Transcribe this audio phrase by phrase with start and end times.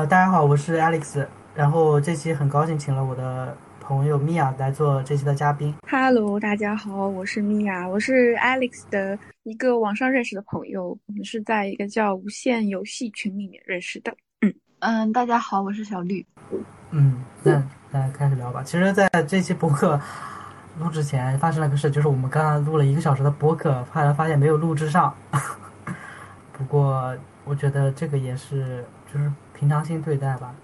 [0.00, 5.74] 啊，大家好，我是 Alex，然后这期很高兴请了我的朋友米娅来做这期的嘉宾。
[5.86, 14.10] Hello，大家好，我是米娅，我是 Alex 的一个网上认识的朋友，我们是在一个叫无限游戏群里面认识的。
[14.40, 16.24] 嗯嗯，大家好，我是小绿。
[16.92, 18.62] 嗯，那那开始聊吧。
[18.62, 20.00] 其实，在这期博客
[20.78, 25.14] 录之前发生了个事，就是我们刚刚录了一个小时的博客，后来发现没有录制上。
[26.56, 27.14] 不过，
[27.44, 28.82] 我觉得这个也是
[29.12, 29.30] 就是
[29.60, 30.54] 平常心对待吧。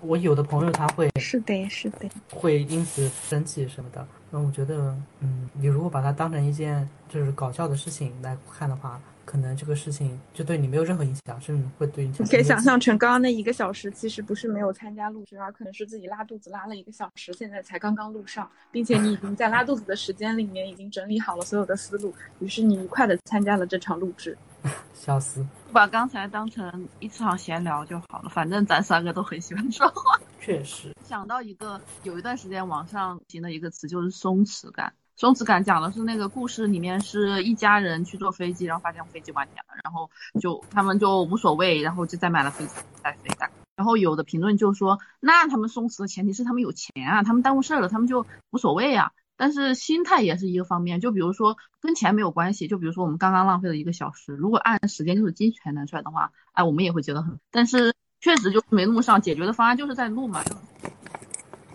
[0.00, 4.04] 我有的朋友他会是的，是的，会因此生气什么的。
[4.30, 9.00] 那我觉得，嗯，你如果把它当成一件就是搞笑的事情来看的话。
[9.22, 12.12] 可能这个事情就对你没有任何影响，甚至会对你。
[12.18, 24.36] 你可以想象成刚刚那一个小时，其实不是没有参加录制，而可能是自己拉肚子拉了一个小时，现在才刚刚录上，并且你已经在拉肚子的时间里面已经整理好了所有的思路，于是你愉快的参加了这场录制。
[24.92, 25.46] 笑死！
[25.70, 30.18] 把刚才当成一场闲聊就好了，反正咱三个都很喜欢说话。
[30.40, 34.92] 确实，想到一个有一段时间网上行的一个词，就是松弛感。
[35.16, 43.30] 松弛感讲的是那个故事里面是一家人去坐飞机，然后发现飞机晚点了，然后就他们就无所谓，然后就再买了飞机再飞。
[43.76, 49.12] 然后有的评论就说，那他们松弛的前提是他们有钱啊，他们耽误事儿了，他们就无所谓啊。
[49.40, 57.40] 但是心态也是一个方面，就比如说跟钱没有关系，就比如说我们刚刚浪费了一个小时，如果按时间就是金钱拿出来的话，哎，我们也会觉得很。
[57.50, 60.54] 但是确实就没录上，解决的方案就是在录嘛，就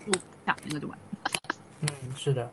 [0.06, 0.96] 录下那个就完。
[1.82, 2.48] 嗯，是的。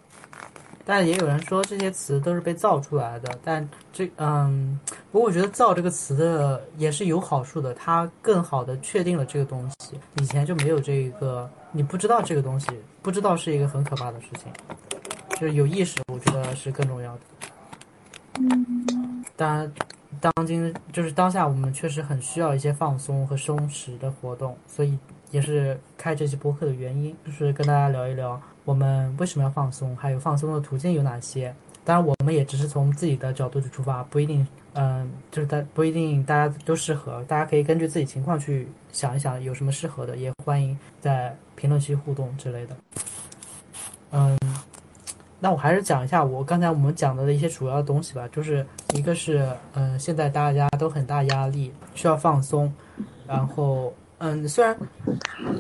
[0.84, 4.80] 但也有人说这些词都是被造出来的，但这嗯，
[5.12, 12.68] 不过我觉得造这个词的也是有好处的，它更好的确定了这个东西，以前就没有这一个，你不知道这个东西，
[13.04, 14.52] 不知道是一个很可怕的事情，
[15.40, 17.20] 就是有意识，我觉得是更重要的。
[18.40, 19.74] 嗯，当然，
[20.20, 24.98] 当今就是当下，我们确实很需要一些放松和松弛的活动，所以
[25.32, 28.42] 也是开这期播客的原因，就是跟大家聊一聊。
[28.66, 29.96] 我们为什么要放松？
[29.98, 31.54] 还有放松的途径有哪些？
[31.84, 37.22] 当然，我们也只是从自己的角度去出发，不一定，嗯，就是大不一定大家都适合。
[37.26, 42.78] 大家可以根据自己情况去想一想有什么适合的，也欢迎在评论区互动之类的。
[44.12, 44.38] 嗯，
[45.44, 48.26] 那我还是讲一下我刚才我们讲的一些主要的东西吧。
[48.32, 52.74] 就是一个是，嗯，现在大家都很大压力，需要放松。
[53.28, 54.74] 然后，嗯，虽然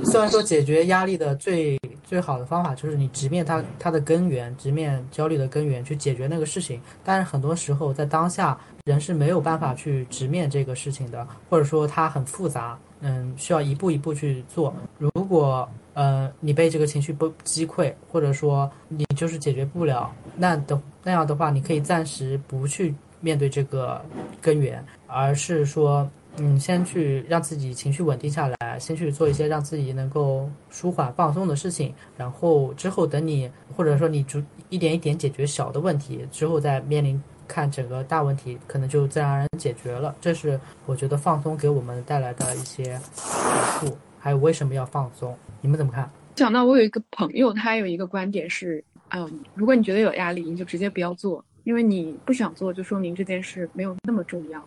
[0.05, 6.79] 虽然说解决压力的最最好的方法就是你直面它，它的根源，直面焦虑的根源，去解决那个事情。
[7.03, 14.73] 但是很多时候在当下，人是没有办法去直面这个事情的，或者说它很复杂，嗯，需要一步一步去做。
[14.97, 24.03] 如果呃你被这个情绪不击溃，或者说你就是解决不了，那的那样的话，你可以暂时不去面对这个
[24.41, 26.09] 根源，而是说。
[26.37, 40.15] 嗯，先去让自己情绪稳定下来，先去做一些让自己能够舒缓放松的事情，然后之后等你或者说你逐一点一点解决小的问题之后，再面临看整个大问题，可能就自然而然解决了。
[40.19, 45.37] 这是我觉得放松给我们带来的一些好处，还有为什么要放松？
[45.63, 46.07] 你们怎么看？
[46.35, 54.61] 想到我有一个朋友，他有一个观点是，嗯，如果你觉得有压力，你就直接不要做，因为你不想做，就说明这件事没有那么重要。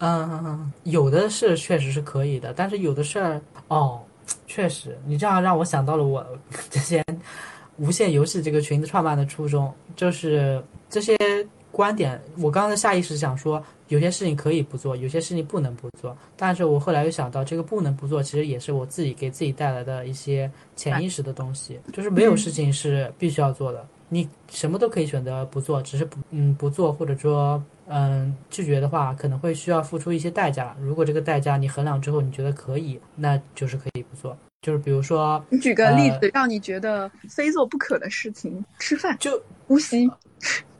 [0.00, 3.98] 嗯，有的事确实是可以的，但是有的事儿哦，
[4.46, 6.26] 确实，你这样让我想到了我
[6.68, 7.02] 之前
[7.78, 11.16] 无限游戏这个群子创办的初衷，就是这些
[11.76, 12.18] 观点。
[12.38, 16.16] 我刚才下意识想说，有些事情可以不做，有些事情不能不做。
[16.34, 27.62] 但是我后来又想到，这个不能不做，其实也是我自己给自己带来的一些潜意识的东西，就是没有事情是必须要做的，你什么都可以选择不做，只是不嗯不做，或者说。
[27.88, 30.76] 嗯，拒绝的话可能会需要付出一些代价。
[30.80, 34.36] 如果这个代价你衡量之后你觉得可以，那就是可以不做。
[34.60, 40.10] 就是比如说，你举个例子，让你觉得非做不可的事情，吃饭就呼吸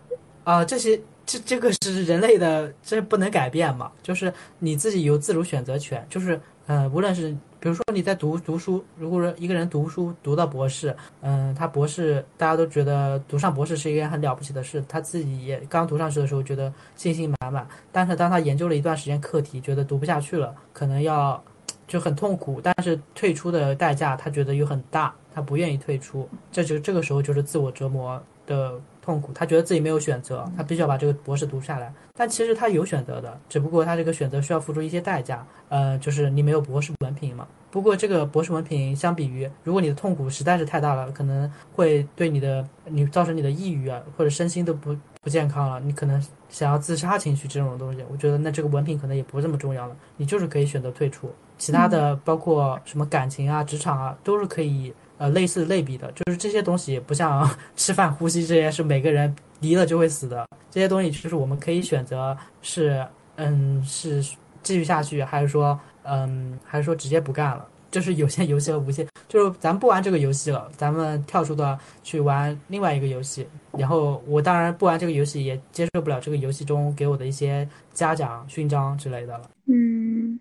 [0.47, 3.91] 啊，这些这这个是人类的，这不能改变嘛。
[4.01, 7.37] 就是你自己有自主选择权，就是呃，无论是。
[7.59, 21.43] 比如说你在读读书，如果说一个人读书读到博士，嗯，他博士大家都觉得读上博士是一件很了不起的事，他自己也刚读上去的时候觉得信心满满，但是当他研究了一段时间课题，觉得读不下去了，可能要
[21.89, 28.75] 就很痛苦，但是退出的代价他觉得又很大，他不愿意退出，这就这个时候就是自我折磨的。
[29.07, 31.93] 痛苦，他觉得自己没有选择，他必须要把这个博士读下来。
[32.15, 35.47] 但其实他有选择的，只不过他这个选择需要付出一些代价。
[35.69, 37.47] 呃，就是你没有博士文凭嘛。
[37.71, 51.31] 不过这个博士文凭相比于，如果你的痛苦实在是太大了，可能会对你的你造成你的抑郁啊，或者身心都不不健康了，你可能想要自杀情绪这种东西，我觉得那这个文凭可能也不这么重要了，你就是可以选择退出。
[51.59, 64.23] 其他的包括什么感情啊、职场啊，都是可以呃类似类比的，就是这些东西不像 吃饭、呼吸这些是每个人离了就会死的，这些东西就是我们可以选择是嗯是
[64.63, 67.67] 继续下去，还是说嗯还是说直接不干了。
[67.89, 73.47] 就是有些游戏和无限，就是咱不玩这个游戏了，咱们跳出的去玩另外一个游戏。
[73.79, 79.49] 然后我当然不玩这个游戏，也接受不了这个游戏中给我的一些嘉奖、勋章之类的了。
[79.67, 80.39] 嗯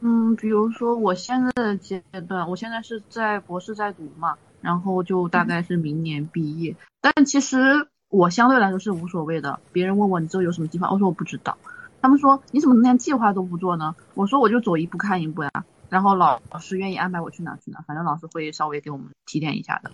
[0.00, 6.76] 嗯，比如说我现在的阶段，我现在是在博士在读嘛，然后就大概是明年毕业。
[7.00, 9.58] 但其实我相对来说是无所谓的。
[9.72, 11.56] 别人问我你之后有什么计划，我说我不知道。
[12.02, 13.96] 他们说你怎么连计划都不做呢？
[14.14, 15.50] 我说我就走一步看一步呀。
[15.88, 19.90] 然后老师愿意安排我去哪去哪，反正老师会稍微给我们提点一下的。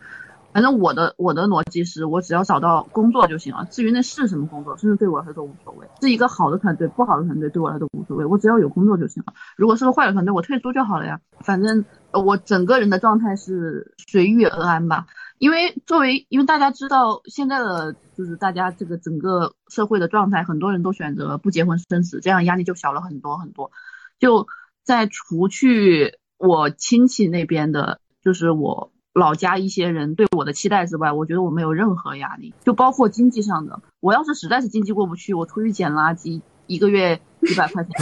[0.53, 5.87] 反正我的我的逻辑是我只要找到工作就行了，至于那是什么工作，甚至对我来说都无所谓。
[6.01, 9.33] 是一个好的团队，不好的团队对我来说都无所谓，我只要有工作就行了。
[9.57, 11.21] 如果是个坏的团队，我退出就好了呀。
[11.41, 15.07] 反正我整个人的状态是随遇而安吧。
[15.39, 23.73] 因为作为，因为大家知道现在的就是大家这个整个社会的状态，很多人都选择不结婚生子，这样压力就小了很多很多。
[24.21, 24.47] 就
[24.85, 33.81] 在除去我亲戚那边的，就是我老家一些人对我的期待之外，我觉得我没有任何压力，就包括经济上的。
[34.01, 37.93] 我要是实在是经济过不去，我出去捡垃圾，一个月几百块钱。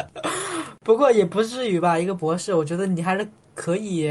[0.82, 4.10] 不过也不至于吧，一个博士，我觉得你还是可以。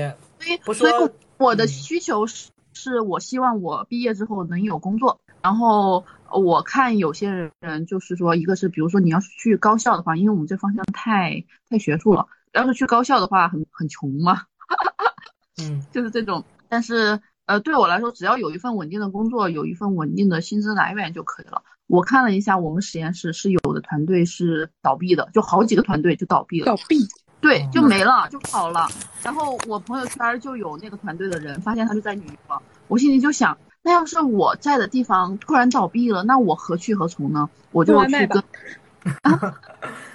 [0.63, 0.93] 不所以
[1.37, 5.19] 我的需求是，是我希望我毕业之后能有工作。
[5.41, 14.43] 然后我看有些人就是说，一个是比如说你要是去高校的话，因为我们这方向太太学术了，要是去高校的话很很穷嘛，
[15.61, 16.43] 嗯，就是这种。
[16.67, 21.63] 但是呃，对我来说，只要有一份稳定的工作，有一份稳定的薪资来源就可以了。
[21.87, 26.65] 我看了一下，我们实验室是有的团队是倒闭的，就好几个团队就倒闭了。
[26.65, 27.07] 倒闭。
[27.41, 28.85] 对，就没了，就跑了。
[29.23, 32.61] 然后我朋友圈就有那个团队的人，发现他就在女方。
[32.89, 37.49] 我心里就想，那要是我在的地方突然倒闭了，那我何去何从呢？
[37.71, 38.43] 我就去跟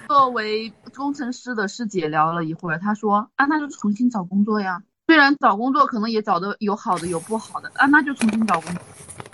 [0.07, 4.83] 作为工程师的师姐聊了一会儿，她说啊，那就重新找工作呀。
[5.07, 8.81] 虽然找工作可能也找的有好的有不好的啊，那就重新找工作。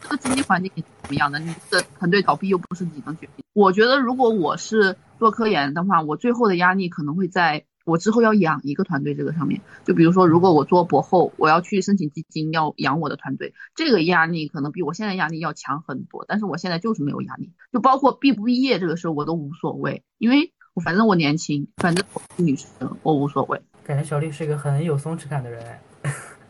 [0.01, 1.39] 这个经济环境怎么样的？
[1.39, 3.45] 你的团队倒闭又不是你能决定。
[3.53, 7.65] 我觉得如果我是做科研的话，我最后的压力可能会在。
[7.83, 16.23] 我之后要养一个团队，这个上面，就比如说，如果我做博后，我要去申请基金，要养我的团队，这个压力可能比我现在压力要强很多。
[16.27, 23.59] 但是我现在就是没有压力，就包括毕不毕业这个事我都无所谓，因为我反正我年轻，反正我是女生，我无所谓。
[23.83, 25.63] 感觉小丽是一个很有松弛感的人。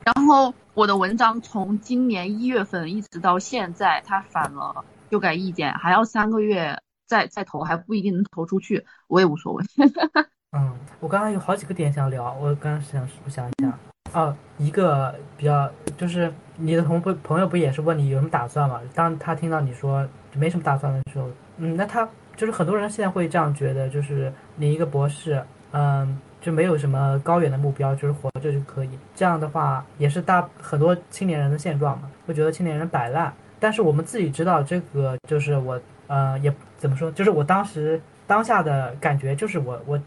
[0.04, 6.76] 然后我的文章从今年一月份一直到现在，他反了修改意见，还要三个月
[7.06, 9.64] 再再投，还不一定能投出去，我也无所谓。
[10.58, 13.78] 嗯，我刚刚有好几个点想聊，我刚刚想我想一下，
[14.14, 18.82] 哦，一个比较就是你的同不朋友不也是问你有什么打算嘛？
[18.94, 25.42] 当他听到你说没什么打算的时候，嗯，那他就是很多人现在会这样觉得，就是你一个博士，
[25.72, 28.90] 嗯，就没有什么高远的目标，就是活着就可以。
[29.16, 33.34] 这样的话也是大很多青年人的现状嘛，会觉得青年人摆烂。
[33.60, 39.98] 但是我们自己知道，这个就是我，呃，也怎么说，就是我当时当下的感觉，就是我我。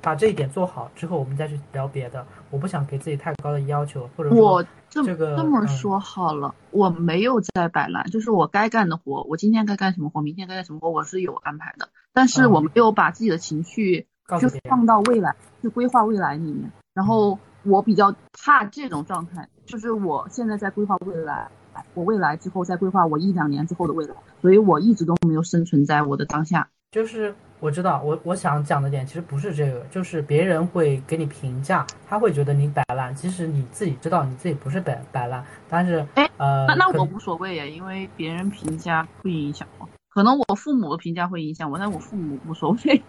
[0.00, 2.24] 把这一点做好之后，我们再去聊别的。
[2.50, 11.88] 我不想给自己太高的要求，或者我这这个这么说好了，我没有在摆烂，就是我该干的活，我今天该干什么活，明天该干什么活，我是有安排的。
[12.12, 14.06] 但是我没有把自己的情绪
[14.38, 16.70] 去放到未来，去规划未来里面。
[16.94, 21.48] 然后我比较怕这种状态，就是我现在在规划未来，
[21.94, 26.68] 我未来之后再规划我一两年之后的未来，所以我一直都没有生存在我的当下。
[26.90, 33.14] 就是我知道，我我想讲的点其实不是这个，就是别人会给你评价，他会觉得你摆烂。
[33.14, 39.86] 其实你自己知道你自己不是摆摆烂，但是哎，呃，那那我无所谓呀，因为别人评价不影响我，
[40.18, 43.00] 可能我父母的评价会影响我，但我父母无所谓。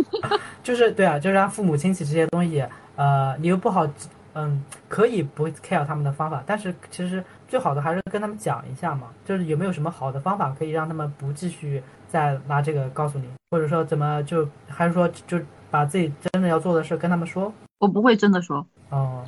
[0.64, 2.66] 就是对啊，就是让父母亲戚这些东西，
[2.96, 3.86] 呃，你又不好，
[4.32, 11.82] 嗯，可以不 care 他们的方法，但是其实最好的还是跟他们讲一下嘛，就是有没有什么好的方法可以让他们不继续。
[12.08, 15.38] 再拿这个告诉你，或者说怎么就还是说就
[15.70, 17.52] 把自己真的要做的事跟他们说？
[17.80, 18.66] 我不会真的说。
[18.88, 19.22] 哦，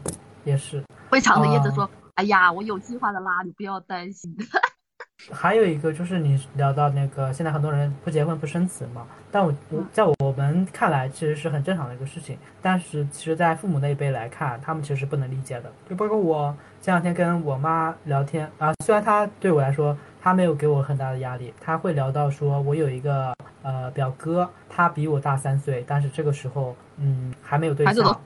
[0.45, 1.87] 也是会藏着掖着说。
[2.15, 4.35] 哎呀，我有计划的啦，你不要担心。
[5.31, 15.73] 还有一个就是你聊到那个现在很多人不结婚不生子嘛，但我我在我们看来其实是很正常的一个事情，但是其实在父母那一辈来看，他们其实是不能理解的。
[15.89, 19.97] 就包括我前两天跟我妈聊天啊，虽然她对我来说。
[20.19, 23.33] 她没有给我很大的压力，她会聊到说我有一个
[23.63, 28.21] 呃表哥，他比我大三岁，但是这个时候嗯还没有对象，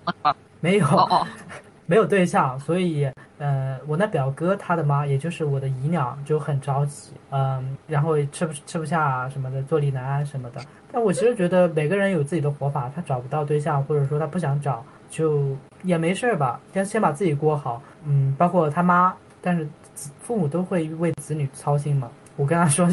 [0.61, 1.27] 没有哦哦，
[1.91, 10.61] 没有对象，所以呃，我那表哥他的妈，也就是我的姨娘，就很着急，嗯，然后吃不吃不下啊什么的，坐立难安什么的。
[10.93, 19.69] 但我其实觉得每个人有自己的活法，他找不到对象，或者说他不想找，就也没事儿吧，先先把自己过好，嗯，包括他妈，但是
[20.21, 22.09] 父母都会为子女操心嘛。
[22.37, 22.89] 我跟他说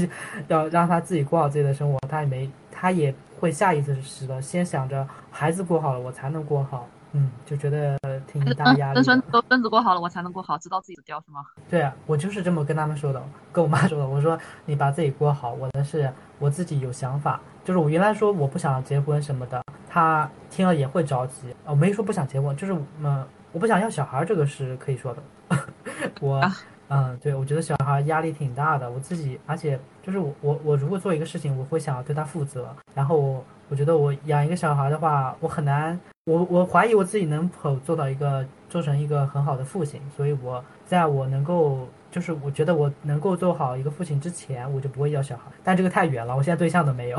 [0.47, 6.87] 要让他自己过好自己的生活，他也没，他也会下意识的先想着孩子过好了，我才能过好。
[7.17, 7.97] 嗯，就觉得
[8.27, 8.93] 挺大压力的。
[8.95, 11.41] 跟孙都孙子过好了，我才能过好，知道自己死掉是吗？
[11.67, 13.21] 对啊，我就是这么跟他们说的，
[13.51, 14.07] 跟我妈说的。
[14.07, 17.41] 我说你把自己过好，我的是我自己有想法。
[17.63, 21.53] 就是我原来说我不想结婚什么的，他听了也会着急。
[21.65, 25.24] 我没说不想结婚，就是嗯，我不想要小孩，这个是可以说的。
[26.21, 26.53] 我啊
[26.89, 28.89] 嗯，对，我觉得小孩压力挺大的。
[28.89, 32.74] 我自己，而且就是我我我如果做一个事情，我会想要对他负责。
[32.93, 40.01] 然后我我觉得我养一个小孩的话，我很难，我我怀疑我自己能否做到一个做成一个很好的父亲。
[40.13, 45.43] 所以我在我能够，就是我觉得我能够做好一个父亲之前，我就不会要小孩。
[45.63, 47.17] 但这个太远了，我现在对象都没有。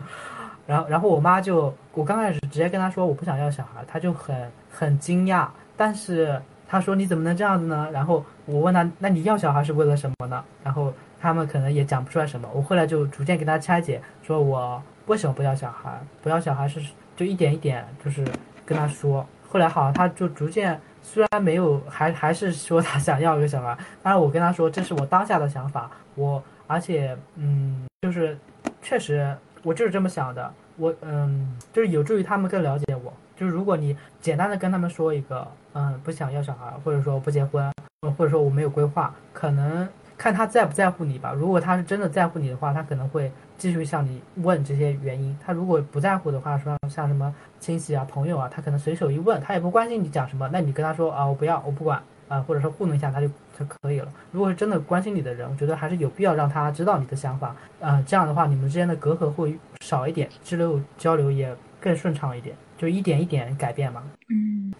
[0.68, 6.40] 然后然后我妈就，我刚开始直接跟她说我不想要小孩，她就很很惊讶，但是。
[6.66, 12.48] 她说：“你怎么能这样子呢？”然后我问她：“那你要小孩是为了什么呢？”然后他们可能也讲不出来什么。
[12.52, 16.00] 我后来就逐渐给她拆解，说我为什么不要小孩？
[16.22, 16.80] 不要小孩是
[17.16, 18.24] 就一点一点就是
[18.64, 19.26] 跟她说。
[19.48, 23.76] 后来好像她就逐渐，虽然没有，还还是说她想要一个小孩。
[24.02, 28.36] 但是我跟她说这是我当下的想法，我而且嗯，就是
[28.82, 30.52] 确实我就是这么想的。
[30.76, 33.12] 我嗯，就是有助于他们更了解我。
[33.36, 37.72] 就是如果你简单的跟他们说一个，嗯，不想要小孩，或者说不结婚，
[38.16, 39.88] 或者说我没有规划，可能
[40.24, 41.34] 看他在不在乎你吧。
[41.36, 45.36] 如果他是真的在乎你的话，他可能会继续向你问这些原因。
[45.44, 54.10] 他如果不在乎的话，说像什么亲戚啊、朋友啊，他可能随手一问，他也不关心你讲什么，那你跟他说啊，我不要，我不管啊，或者说糊弄一下他就就可以了。
[54.32, 62.56] 如果是真的关心你的人，我觉得还是有必要让他知道你的想法，啊，这样的话你们之间的隔阂会少一点，交流交流也更顺畅一点。
[62.78, 64.02] 就一点一点改变嘛。
[64.30, 64.74] 嗯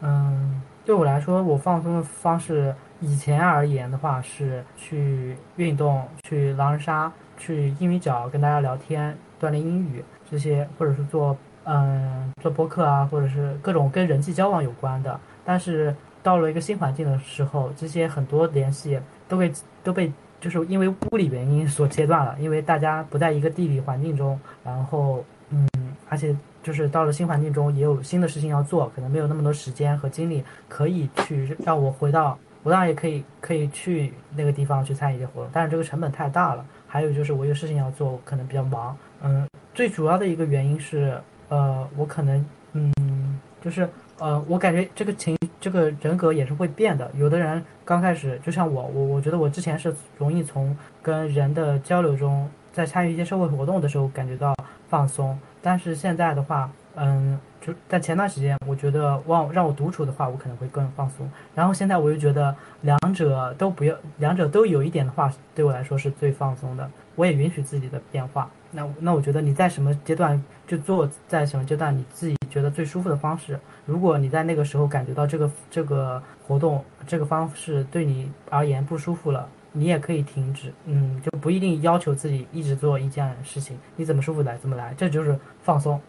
[0.00, 15.18] 嗯，对我来说，我放松的方式，以前而言的话是去运动，去狼人杀，去英语角跟大家聊天，锻炼英语这些，或者是做嗯做播客啊，或者是各种跟人际交往有关的。
[15.44, 19.52] 但是到了一个新环境的时候，这些很多联系都被
[19.82, 25.68] 都被就是因为物理原因所切断了，因为大家不在一个地理环境中，然后嗯，
[26.08, 26.34] 而且。
[26.60, 32.36] 就是到了新环境中，也有新的事情要做，可能没有那么多时间和精力可以去让我回到。
[32.68, 36.62] 我当然也可以可以去那个地方去参与一些活动，但是这个成本太大了。
[36.86, 38.94] 还有就是我有事情要做，可能比较忙。
[39.22, 42.44] 嗯，最主要的一个原因是，呃，我可能
[42.74, 47.10] 嗯，就是呃，我感觉这个情这个人格也是会变的。
[47.14, 54.54] 有的人刚开始就像我，我我觉得我之前是容易从跟人的交流中，在参与一些社会活动的时候感觉到
[54.90, 55.38] 放松。
[55.62, 61.30] 但是现在的话，嗯，就在前段时间，我觉得让让我独处的话，我可能会更放松。
[61.54, 66.90] 然后现在我又觉得两者都不要，两者都有一点的话，对我来说是最放松的。
[67.14, 68.50] 我也允许自己的变化。
[68.70, 73.58] 那那我觉得你在什么阶段就做，在什么阶段你自己觉得最舒服的方式。
[73.86, 79.48] 如果你在那个时候感觉到这个这个活动这个方式对你而言不舒服了。
[79.70, 86.00] 你也可以停止，嗯，就不一定要求自己一直做一件事情，你怎么舒服来怎么来，这就是放松。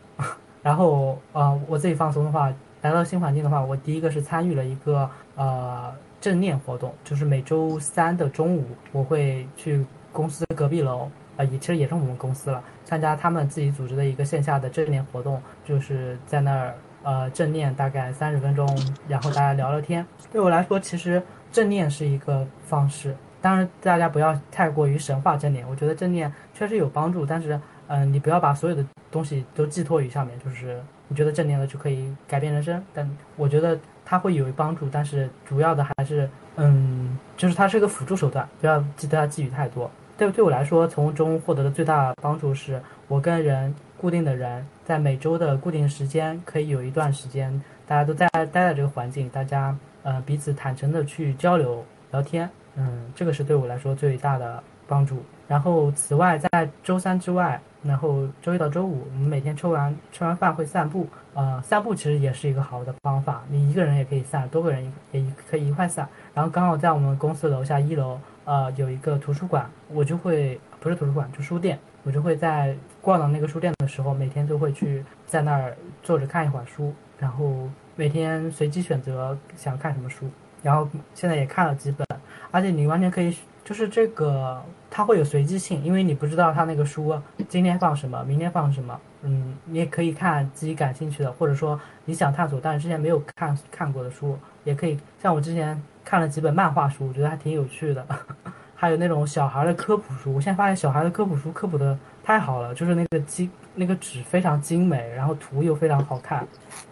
[0.61, 18.67] 然后，呃，我自己放松的话，来到新环境的话，我第一个是参与了一个呃正念活动，就是每周三的中午，我会去公司隔壁楼，呃，也其实也是我们公司了，参加他们自己组织的一个线下的正念活动，就是在那儿呃正念大概三十分钟，
[19.07, 20.05] 然后大家聊聊天。
[20.31, 23.15] 对我来说，其实正念是一个方式。
[23.41, 25.65] 当然，大家不要太过于神话正念。
[25.69, 30.39] 我觉得正念确实有帮助，但是，嗯，你不要把所有的东西都寄托于上面。
[30.39, 39.89] 就是你觉得正念了就可以改变人生，但我觉得它会有帮助，但是主要的还是，嗯，就是它是个辅助手段，不要记得它寄予太多。
[40.17, 49.73] 对，对我来说，从中获得的最大帮助是我跟人固定的人，在每周的固定时间，可以有一段时间，大家都在待在这个环境，大家，
[50.03, 52.49] 呃，彼此坦诚的去交流聊天。
[52.75, 55.23] 嗯，这个是对我来说最大的帮助。
[55.49, 61.07] 然后，此外，在周三之外，然后周一到周五，我们每天抽完吃完饭会散步。
[61.33, 66.07] 呃，散步其实也是一个好的方法，你一个人也可以散，多个人也可以一块散。
[66.35, 80.29] 然后刚好在我们公司楼下一楼，呃有一个图书馆，我就会不是图书馆，就书店，我就会在逛到那个书店的时候，每天都会去在那儿坐着看一会儿书，然后每天随机选择想看什么书，
[80.61, 82.05] 然后现在也看了几本，
[82.51, 83.35] 而且你完全可以。
[83.69, 84.59] 就是这个，
[84.89, 87.15] 它会有随机性，因为你不知道它那个书
[87.47, 88.99] 今天放什么，明天放什么。
[89.21, 94.99] 嗯，你也可以看自己感兴趣的，或者说你想探索但是之前没有看看过的书，也可以。
[95.21, 98.03] 像我之前看了几本漫画书，我觉得还挺有趣的。
[98.73, 106.47] 还有那种小孩的科普书，我现在发现小孩的科普书科普的太好了，就是那个精那个纸非常精美，然后图又非常好看，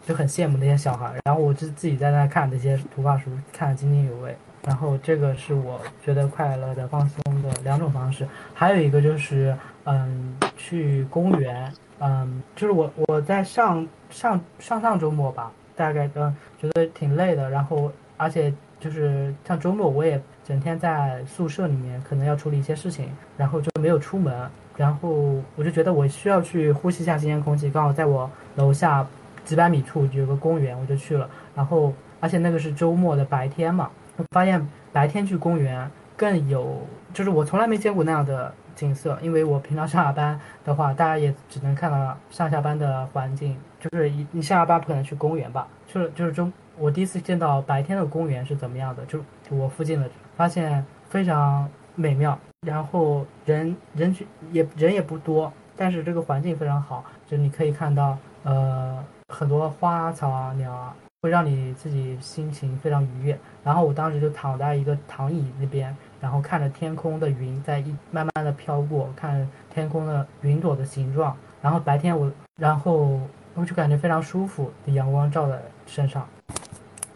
[0.05, 1.15] 就很羡慕那些小孩。
[1.25, 4.37] 然后我就自己在那看那些图画书，看得津津有味。
[4.67, 9.55] 然后这个是我觉得快乐的放松的两种方式，还有一个就是，
[9.85, 25.09] 嗯，去公园，嗯，就是我我在上上上上周末吧，大概嗯觉得挺累的，然后而且就是像周末我也整天在宿舍里面，可能要处理一些事情，然后就没有出门，然后
[25.55, 29.07] 我就觉得我需要去呼吸一下新鲜空气，刚好在我楼下
[29.45, 33.89] 几百米处有个公园，我就去了，然后而且那个是周末的白天嘛。
[34.31, 36.81] 发现白天去公园更有，
[37.13, 39.17] 就是我从来没见过那样的景色。
[39.21, 45.67] 因为我平常上下班的话，大家也只能看到上下班的环境，就是你你上下班不可能去公园吧？
[45.87, 49.05] 就是就是中，我第一次见到白天的公园是怎么样的？
[49.05, 49.19] 就
[49.49, 60.95] 我附近的，发现非常美妙，然后人人群也人也不多，但是这个环境非常好，就你可以看到呃很多花草啊鸟啊。
[61.27, 63.37] 会让你自己心情非常愉悦。
[63.61, 71.35] 然后我当时就躺在一个躺椅那边，然后看着天空的云在一慢慢的飘过，看天空的云朵的形状。
[71.61, 73.19] 然后白天我，然后
[73.55, 76.25] 我就感觉非常舒服，阳光照在身上。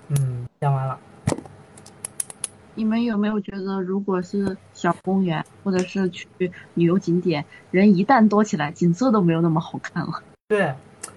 [0.09, 0.99] 嗯，讲完了。
[2.75, 6.27] 你们有没有觉得，如果是小公园或者是去
[6.73, 10.21] 旅游景点，人一旦多起来，景色都没有那么好看了？
[10.49, 10.73] 对。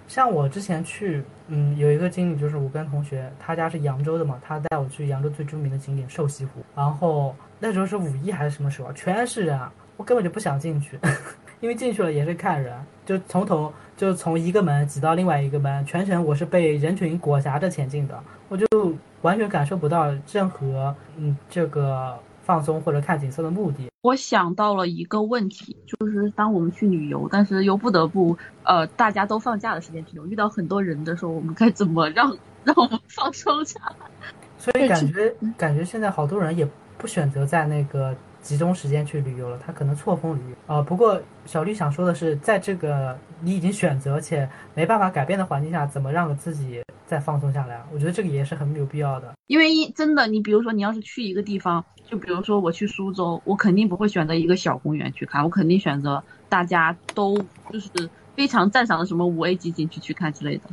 [0.07, 9.59] 像我之前去，嗯，有一个经历，就是我跟同学，他家是扬州的嘛，他带我去扬州最著名的景点瘦西湖，然后那时候是五一还是什么时候，全是人，
[9.97, 10.99] 我根本就不想进去，
[11.61, 18.67] 因为进去了也是看人，就从头就从一个门挤到另外一个门，全程我是被人群裹挟着前进的，我就
[19.23, 22.19] 完全感受不到任何嗯这个。
[22.47, 34.07] 放松或者看景色的目的，我想到了一个问题，就是当我们去旅游，但是又不得不呃大家都放假的时间去游，遇到很多人的时候，我们该怎么让让我们放松下来？
[34.59, 38.15] 所以感觉感觉现在好多人也不选择在那个
[38.45, 40.83] 集中时间去旅游了，他可能错峰旅游啊。
[40.83, 47.83] 不过小绿想说的是，在这个你已经选择且没办法改变的环境下，怎么让自己再放松下来？
[47.91, 49.33] 我觉得这个也是很有必要的。
[49.47, 51.85] 因为一真的，你比如说你要是去一个地方。
[52.07, 57.35] 就比如说我去苏州，我肯定不会选择一个小公园去看，我肯定选择大家都
[57.73, 57.89] 就是
[58.37, 60.65] 非常赞赏的什么五 A 级景区去看之类的。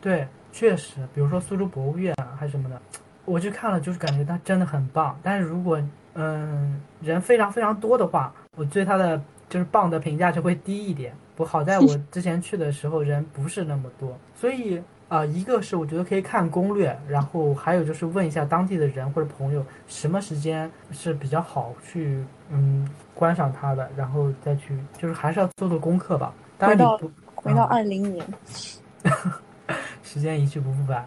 [0.00, 2.82] 对，确实，比如说苏州博物院啊，还是什么的，
[3.24, 5.16] 我去看了，就是感觉它真的很棒。
[5.22, 5.80] 但是如果
[6.20, 11.14] 嗯人非常非常多的话，我对它的就是棒的评价就会低一点。
[11.34, 14.80] 不好在我之前去的时候人不是那么多，所以。
[15.10, 26.32] 啊，一个是我觉得可以看攻略，然后还有就是问一下当地的人或者朋友，什么时间是比较好去嗯观赏它的，然后再去，就是还是要做做功课吧。
[26.60, 26.96] 回到
[27.34, 28.24] 回到二零年，
[30.04, 31.04] 时间一去不复返。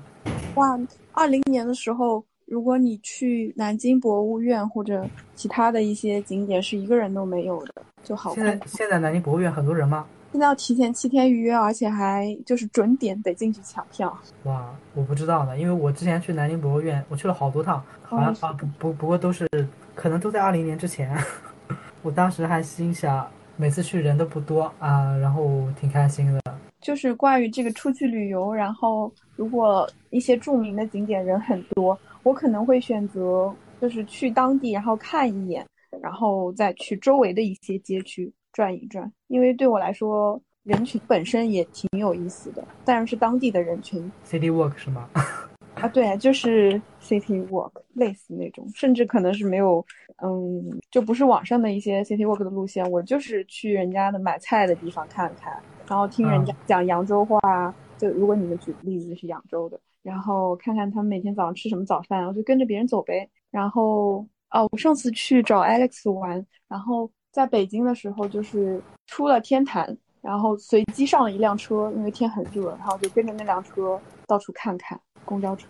[0.55, 0.77] 哇，
[1.13, 8.33] 二零年的时候，如果你去南京博物院或者其他的一些景点，是一个人都没有的，就好。
[8.35, 10.05] 现在现在南京博物院很多人吗？
[10.31, 14.17] 现在要提前七天预约，而且还就是准点得进去抢票。
[14.45, 19.47] 哇，我不知道呢，因为我之前去南京博物院，我去了好多趟，好像啊不不不过都是
[19.93, 21.15] 可能都在二零年之前。
[22.01, 23.27] 我当时还心想，
[23.57, 26.41] 每次去人都不多啊，然后挺开心的。
[26.81, 35.65] 就是关于这个出去旅游，然后如果一些著名的景点人很多，我可能会选择就是去当地，然后看一眼，
[36.01, 38.31] 然后再去周围的一些街区。
[38.53, 44.11] 转一转，因为对我来说，人群本身也挺有意思的，当然是当地的人群。
[44.23, 45.09] City Walk 是吗？
[45.73, 49.83] 啊，对，就是 City Walk，类似那种，甚至可能是没有，
[50.23, 55.59] 嗯，就不是网上的一些 City Walk 的路线，我就是去人家的买菜的地方看看，
[55.89, 57.73] 然后听人家讲扬州话。
[57.97, 63.27] 就如果你们举例子是扬州的，然后看看他们每天早上吃什么早饭，我就跟着别人走呗。
[63.49, 67.09] 然后，哦，我上次去找 Alex 玩，然后。
[67.33, 75.65] 在北京的时候，就是出了天坛，然后随机上了一辆车，因为天很热，然后就跟着那辆车到处看看公交车。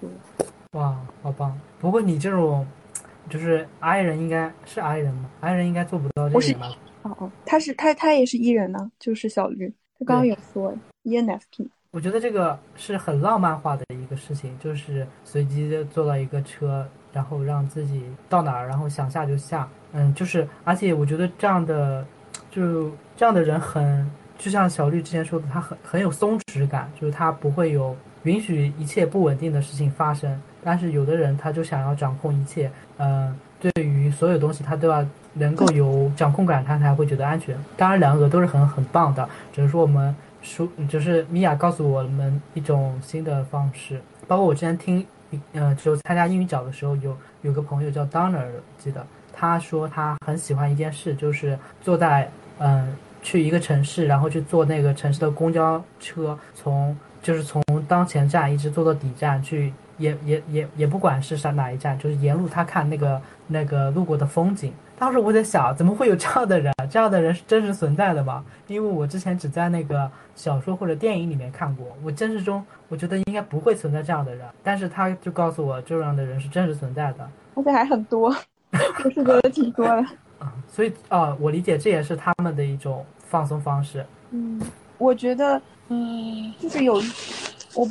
[0.73, 1.57] 哇，好棒！
[1.79, 2.67] 不过你这种
[3.29, 6.67] 就是 I 人应该是 I 人吗？I 人应该做不到这我是点吧？
[7.03, 19.67] 哦哦，他是他他也是 E 人呢，就是小绿，他刚刚有说 ENFP，我觉得这个是很浪漫化的一个事情，就是随机的坐到一个车，然后让自己到哪儿，然后想下就下。
[19.91, 22.03] 嗯，就是而且我觉得这样的，
[22.49, 30.41] 就这样的人很，就像小绿之前说的，他很很有松弛感，就是他不会有允许一切不稳定的事情发生。
[30.63, 37.55] 但是有的人他就想要掌控一切，嗯，对于所有东西他都要能够有掌控感，他才会觉得安全。
[37.77, 43.99] 当然，两个都是很很棒的，只是说我们说，就是米娅告诉我们一种新的方式。
[44.27, 45.03] 包括我之前听，
[45.53, 48.45] 呃，就参加英语角的时候，有有个朋友叫 Donner，
[48.77, 49.03] 记得
[49.33, 52.29] 他说他很喜欢一件事，就是坐在
[52.59, 64.71] 嗯、去一个城市，然后去坐那个城市的公交车，从就是从当前站一直坐到底站去，也也也也不管是上哪一站，就是沿路他看那个那个路过的风景。
[65.03, 66.73] 当时我在想，怎么会有这样的人？
[66.89, 68.41] 这样的人是真实存在的吗？
[68.67, 74.47] 因为我之前只在那个小说或者电影里面看过，我真实中我觉得应该不会存在这样的人。
[74.63, 77.29] 但是他就告诉我，这样的人是真实存在的。
[77.55, 78.33] 而且还很多，
[79.03, 80.05] 我是觉得挺多的。
[80.39, 84.05] 啊，所以啊，我理解这也是他们的一种放松方式。
[84.31, 84.61] 嗯，
[84.99, 86.93] 我觉得，嗯，就是有，
[87.75, 87.85] 我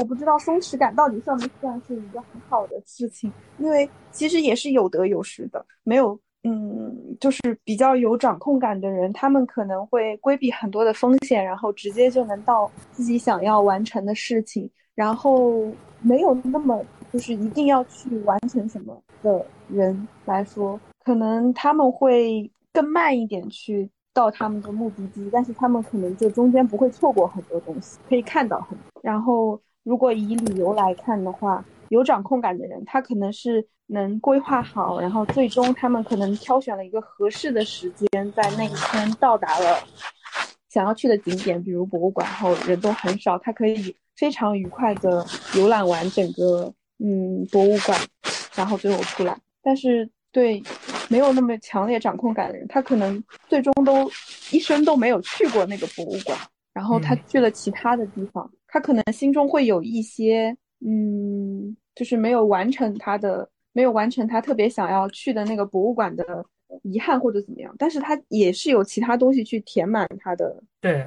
[0.00, 5.64] 我不知道松弛感到底算不算是一个很好的事情，因为其实也是有得有失的。
[5.84, 15.66] 没有，嗯，就是比较有掌控感的人，他们可能会规避很多的风险，然后直接就能到自己想要完成的事情，然后
[16.00, 29.02] 没有那么就是一定要去完成什么的人来说，可能他们会更慢一点去到他们的目的地，但是他们可能就中间不会错过很多东西，可以看到很多。
[29.02, 39.78] 然后，如果以旅游来看的话，有掌控感的人，他可能是能规划好，然后最终他们可能挑选了一个合适的时间，在那一天到达了
[40.68, 45.24] 想要去的景点，比如博物馆，然后人都很少，他可以非常愉快的
[45.56, 47.98] 游览完整个嗯博物馆，
[48.54, 49.36] 然后最后出来。
[49.62, 50.62] 但是对
[51.08, 54.10] 没有那么强烈掌控感的人，他可能最终都
[54.50, 56.38] 一生都没有去过那个博物馆，
[56.74, 60.54] 然后他嗯去了其他的地方，他可能心中会有一些
[60.86, 63.48] 嗯，就是没有完成他的，
[63.78, 66.44] 没有完成他特别想要去的那个博物馆的
[66.82, 71.06] 遗憾或者怎么样，但是他也是有其他东西去填满他的对。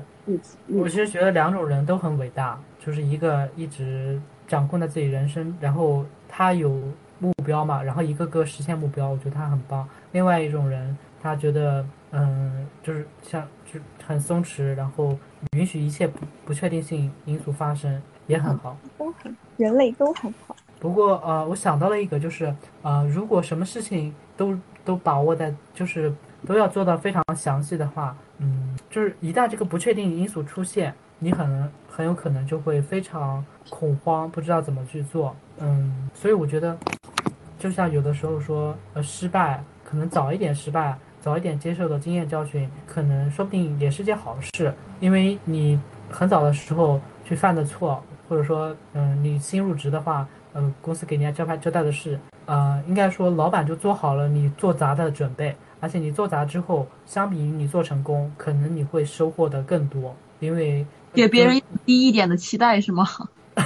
[0.69, 6.69] 我其实觉得两种人都很伟大，就是一个一直掌控着自己人生，然后他有
[7.19, 9.85] 目标嘛，然后一个个实现目标，我觉得他很棒。
[10.13, 15.19] 另外一种人，他觉得嗯，就是像就很松弛，然后
[15.57, 18.77] 允许一切不不确定性因素发生，也很好。
[18.97, 20.55] 都很人类都很好。
[20.81, 26.11] 不过呃，我想到了一个，就是呃，如果什么事情都都把握在，就是
[26.47, 36.75] 都要做到非常详细的话，嗯，就是一旦这个不确定因素出现，你很很有可能就会非常恐慌，不知道怎么去做，嗯，所以我觉得，
[37.59, 63.05] 就像有的时候说，呃，失败可能早一点失败，早一点接受的经验教训，可能说不定也是件好事，因为你很早的时候去犯的错，或者说，嗯，你新入职的话，呃，公司给人家交派交代的是，呃，应该说老板就做好了你做砸的准备，而且你做砸之后，相比于你做成功，可能你会收获的更多，因为给别人低一点的期待是吗？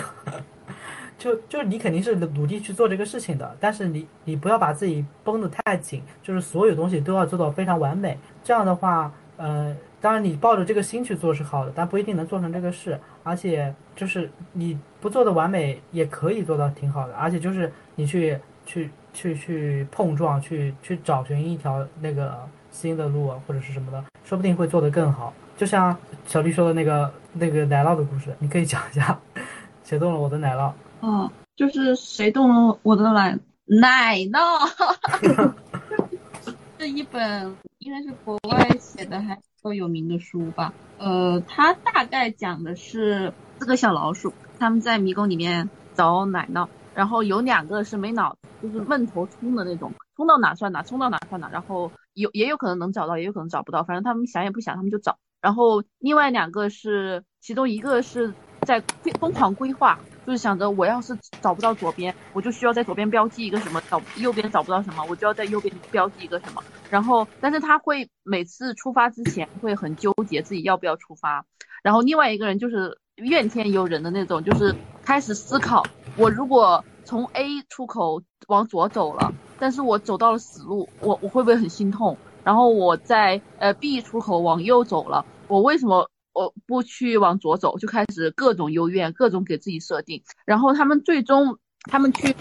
[1.18, 8.16] 就就是你肯定是努力去做这个事情的，但是你你不要把自己绷得太紧，就是所有东西都要做到非常完美。
[8.44, 13.00] 这样的话，呃，当然你抱着这个心去做是好的，但不一定能做成这个事。
[13.24, 22.38] 而且就是你不做的完美也可以做到挺好的，而且就是你去去去去碰撞，去去找寻一条那个
[22.70, 25.34] 新的路或者是什么的，说不定会做得更好。
[25.58, 29.18] 就像小丽说的那个那个奶酪的故事，你可以讲一下，
[29.84, 30.72] 谁动了我的奶酪。
[31.02, 35.54] 嗯，就是谁动了我的奶奶酪？
[36.78, 39.36] 是一本应该是国外写的还
[39.70, 40.74] 较有名的书吧。
[40.98, 55.18] 呃，它大概讲的是四个小老鼠，他们在迷宫里面找奶酪，然后有两个是没脑，就是闷头冲的那种，冲到哪算哪，冲到哪算哪，然后有也有可能能找到，也有可能找不到，反正他们想也不想，他们就找。
[55.42, 58.82] 然后另外两个是，其中一个是在
[59.20, 66.64] 疯狂规划，就是想着我要是找不到左边，我就需要在左边标记一个什么，找右边找不到什么，我就要在右边标记一个什么。
[66.90, 71.46] 然后，但是他会每次出发之前会很纠结自己要不要出发。
[71.84, 75.84] 然后另外一个人就是怨天尤人的那种，就是开始思考，
[76.18, 82.18] 我如果从 A 出口往左走了，但是我走到了死路，我我会不会很心痛？
[82.44, 87.78] 然后我在呃 B 出口往右走了，我为什么我不去往左走？
[87.80, 90.22] 就开始各种幽怨，各种给自己设定。
[90.46, 91.58] 然后他们最终
[91.90, 92.36] 他们去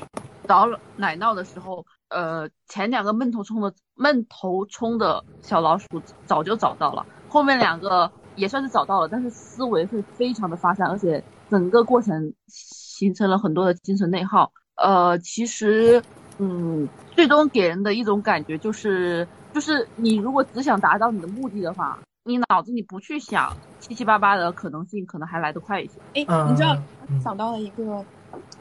[0.46, 5.86] 找奶酪的时候，呃，前两个闷头冲的闷头冲的小老鼠
[6.26, 14.52] 早就找到了，后面两个也算是找到了，但是思维会非常的发散，而且整个过程形成了很多的精神内耗。
[14.76, 16.02] 呃，其实，
[16.38, 19.26] 嗯，最终给人的一种感觉就是。
[19.54, 25.92] 就是你如果只想达到你的目的的话，你脑子里不去想七七八八的可能性，可能还来得快一些。
[26.14, 26.76] 哎，你知道
[27.22, 28.04] 想到了一个，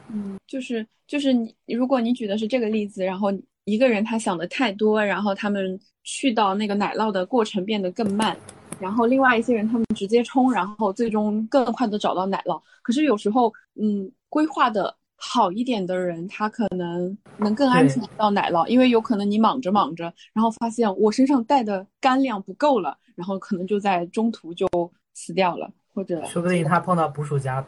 [0.08, 3.32] 嗯，就是就是你如果你举的是这个例子，然后
[3.64, 8.36] 一个人他想的太多，然后他们去到那个奶酪的过程变得更慢，
[8.78, 12.60] 然后另外一些人他们直接冲，然后最终更快的找到奶酪。
[12.82, 14.94] 可是有时候，嗯，规划的。
[15.16, 24.66] 好一点的人，他可能能更安全到奶酪，因为有可能你莽着莽着，然后发现我身上带的干粮不够了，然后可能就在中途就
[25.14, 27.64] 死掉了，或者说不定他碰到捕鼠夹，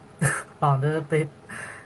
[0.59, 1.27] 绑着被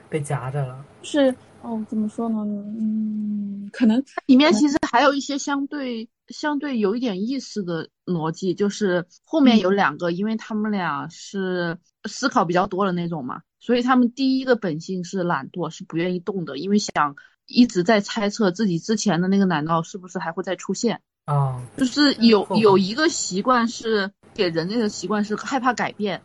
[0.08, 0.84] 被夹着了。
[1.02, 2.38] 是哦，怎么说呢？
[2.78, 13.42] 嗯，可能里面其实还有一些相对相对有一点意思的逻辑，就是后面有两个，因为他们俩是思考比较多的那种嘛。
[13.60, 17.14] 所以他们第一个本性是懒惰，是不愿意动的，因为想
[17.46, 21.62] 一直在猜测自己之前的那个奶酪是不是还会再出现啊。
[21.76, 26.20] 就是有有一个习惯是给人类的习惯是害怕改变，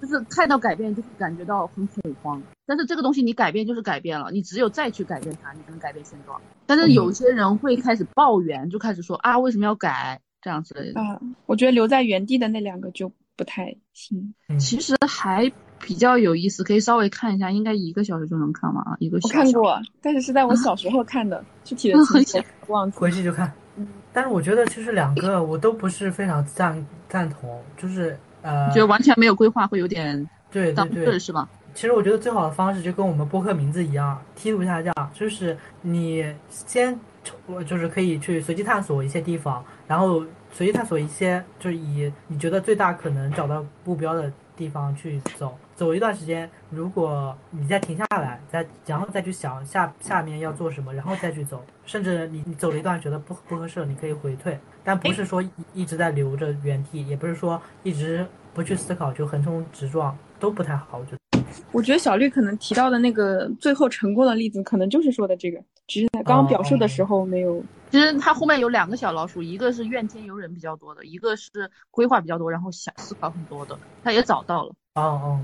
[0.00, 2.42] 就是看到改变就会感觉到很恐慌。
[2.66, 6.40] 但是这个东西你改变就是改变了，你只有再去改变它，你才能改变现状。
[6.66, 11.00] 但是有些人会开始抱怨，就开始说啊为什么要改这样子的。
[11.00, 14.34] 啊，我觉得留在原地的那两个就不太行。
[14.58, 15.52] 其实还。
[15.82, 18.98] 比较有意思，可以稍微看一下，应该一个小时就能看完啊。
[18.98, 23.50] 一个我看过，但是是在我小时候看的，具体的情节忘记回去就看。
[24.12, 31.48] 但是我觉得其实两个我都不是非常赞赞同，就是呃，觉得完全没有规划会有点对对对，是吧？
[31.74, 36.98] 其实我觉得最好的方式就跟我们播客名字一样，梯度下降，就是你先
[37.46, 45.56] 我就是可以去随机探索一些地方，然后随机探索一些，就是以你觉得最大可能找到目标的地方去走。
[45.74, 55.42] 走一段时间，如果你再停下来，再然后再去想下下面要做什么，然后再去走，甚至你你走了一段觉得不不合适，你可以回退，但不是说
[55.72, 60.98] 一直在留着原地，也不是说一直不去思考就横冲直撞，都不太好。
[60.98, 61.40] 我觉得，
[61.72, 67.64] 我觉得小绿可能提到的那个最后成功的例子，可能就是说的这个，只是在刚刚表述的时候没有。
[67.90, 71.50] 其实他后面有两个小老鼠，一个是怨天尤人比较多的，一个是
[71.90, 74.72] 规划比较多，然后想思考很多的，他也找到了。
[74.94, 75.40] 哦哦，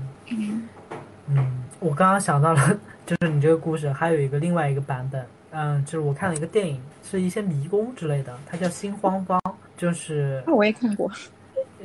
[1.27, 9.39] 嗯，我刚刚想到了，就是你这个故事还有一个另外一个版本，嗯，就是我看了一个电影，是一些迷宫之类的，它叫《心慌慌》，
[9.75, 11.11] 就是那我也看过，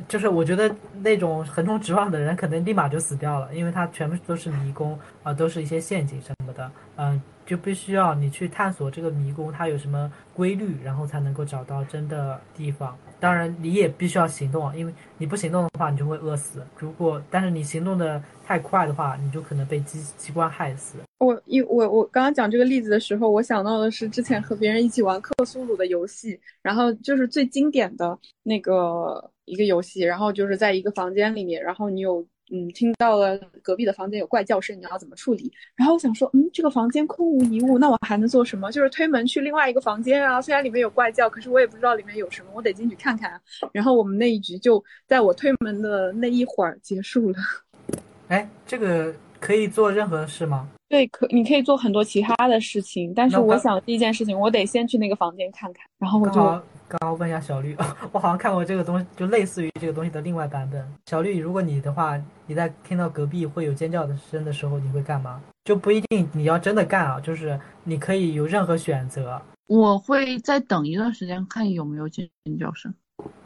[0.07, 12.97] 就是我觉得那种横冲直撞的人可能立马就死掉了，因为它全部都是迷宫啊，都是一些陷阱什么的，嗯，就必须要你去探索这个迷宫它有什么规律，然后才能够找到真的地方。
[13.19, 16.61] 当然，你也必须要行动，因为你不行动的话，你就会饿死。
[16.77, 20.97] 如果但是你行动的太快的话，你就可能被机机关害死。
[21.19, 32.25] 我一我我刚刚讲这个例子的时候，我想到的是之前和别人一起玩克苏鲁的游戏，然后就是最经典的那个一个游戏，然后就是在一个房间里面，然后你有。
[32.51, 35.51] 嗯，听到了隔壁的房间有怪叫声，你要怎么处理？
[35.75, 38.69] 然后我想说，嗯，这个房间空无一物，那我还能做什么？
[38.69, 40.41] 就是推门去另外一个房间啊。
[40.41, 43.41] 虽然里面有怪叫，可是我也不知道里面有什么，我得进去看看。
[43.71, 47.37] 然后我们那一局就在我推门的那一会儿结束了。
[48.27, 50.67] 哎，这个可以做任何事吗？
[50.89, 56.61] 对，可你可以做很多其他的事情，但是我想第一件事情，我得先去那个房间看看，然后我就。
[56.93, 57.75] 刚刚问一下小绿，
[58.13, 60.87] 我好像看过这个东西，就类似于这个东西的另外版本。
[61.07, 65.41] 小绿，如果你的话，你在听到隔壁会有尖叫的声的时候，你会干嘛？
[65.63, 69.41] 就不一定你要真的干啊，就是你可以有任何选择。
[69.65, 72.29] 我会再等一段时间，看有没有尖
[72.59, 72.93] 叫声。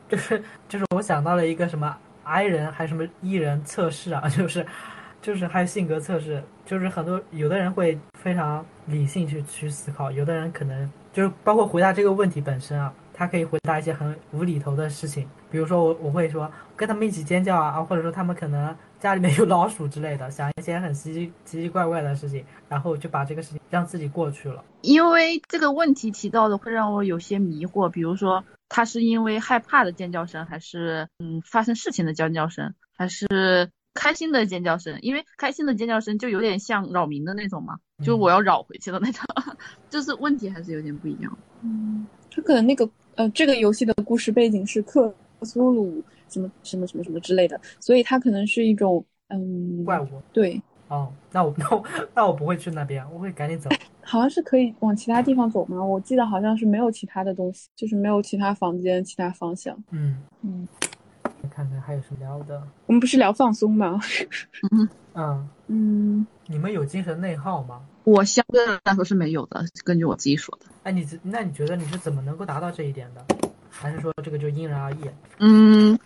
[0.10, 4.66] 就是就是，我想到了一个什么 I 人还是什么 E 人测试啊， 就是
[5.22, 12.94] 就是还有性格测试，就是很多有的人会非常理性去去思考，有的人可能就是包括回答这个问题本身啊。
[13.18, 24.64] 他可以回答一些很无厘头的事情，比如说我我会说跟他们一起尖叫啊啊，或者说他们可能家里面有老鼠之类的，想一些很奇奇奇奇怪怪的事情，然后就把这个事情让自己过去了。
[24.82, 35.00] 因为这个问题提到的会让我有些迷惑，比如说他是因为害怕的尖叫声，还是嗯发生事情的尖叫声，还是开心的尖叫声？
[35.02, 37.80] 因为开心的尖叫声就有点像扰民的那种嘛。
[38.00, 39.26] 就是我要扰回去的那种，
[39.90, 41.36] 就是问题还是有点不一样。
[41.64, 50.08] 嗯，他可能那个呃，这个游戏的故事背景是克苏鲁什么什么什么什么之类的，所以它可能是一种嗯怪物。
[50.32, 51.84] 对，哦，那我那我
[52.16, 53.70] 那我不会去那边，我会赶紧走。
[54.02, 55.84] 好像是可以往其他地方走吗？
[55.84, 59.78] 我记得好像是没有其他的东西，就是没有其他房间、其他方向。
[59.92, 60.68] 嗯嗯，
[61.54, 62.62] 看看还有什么聊的。
[62.86, 64.00] 我们不是聊放松吗？
[65.14, 67.82] 嗯嗯，你们有精神内耗吗？
[68.04, 70.66] 我相对来说是没有的，根据我自己说的。
[70.84, 73.26] 哎，你那你觉得你是怎么能够达到这一点的？
[73.70, 74.98] 还是说这个就因人而异？
[75.40, 76.00] 嗯，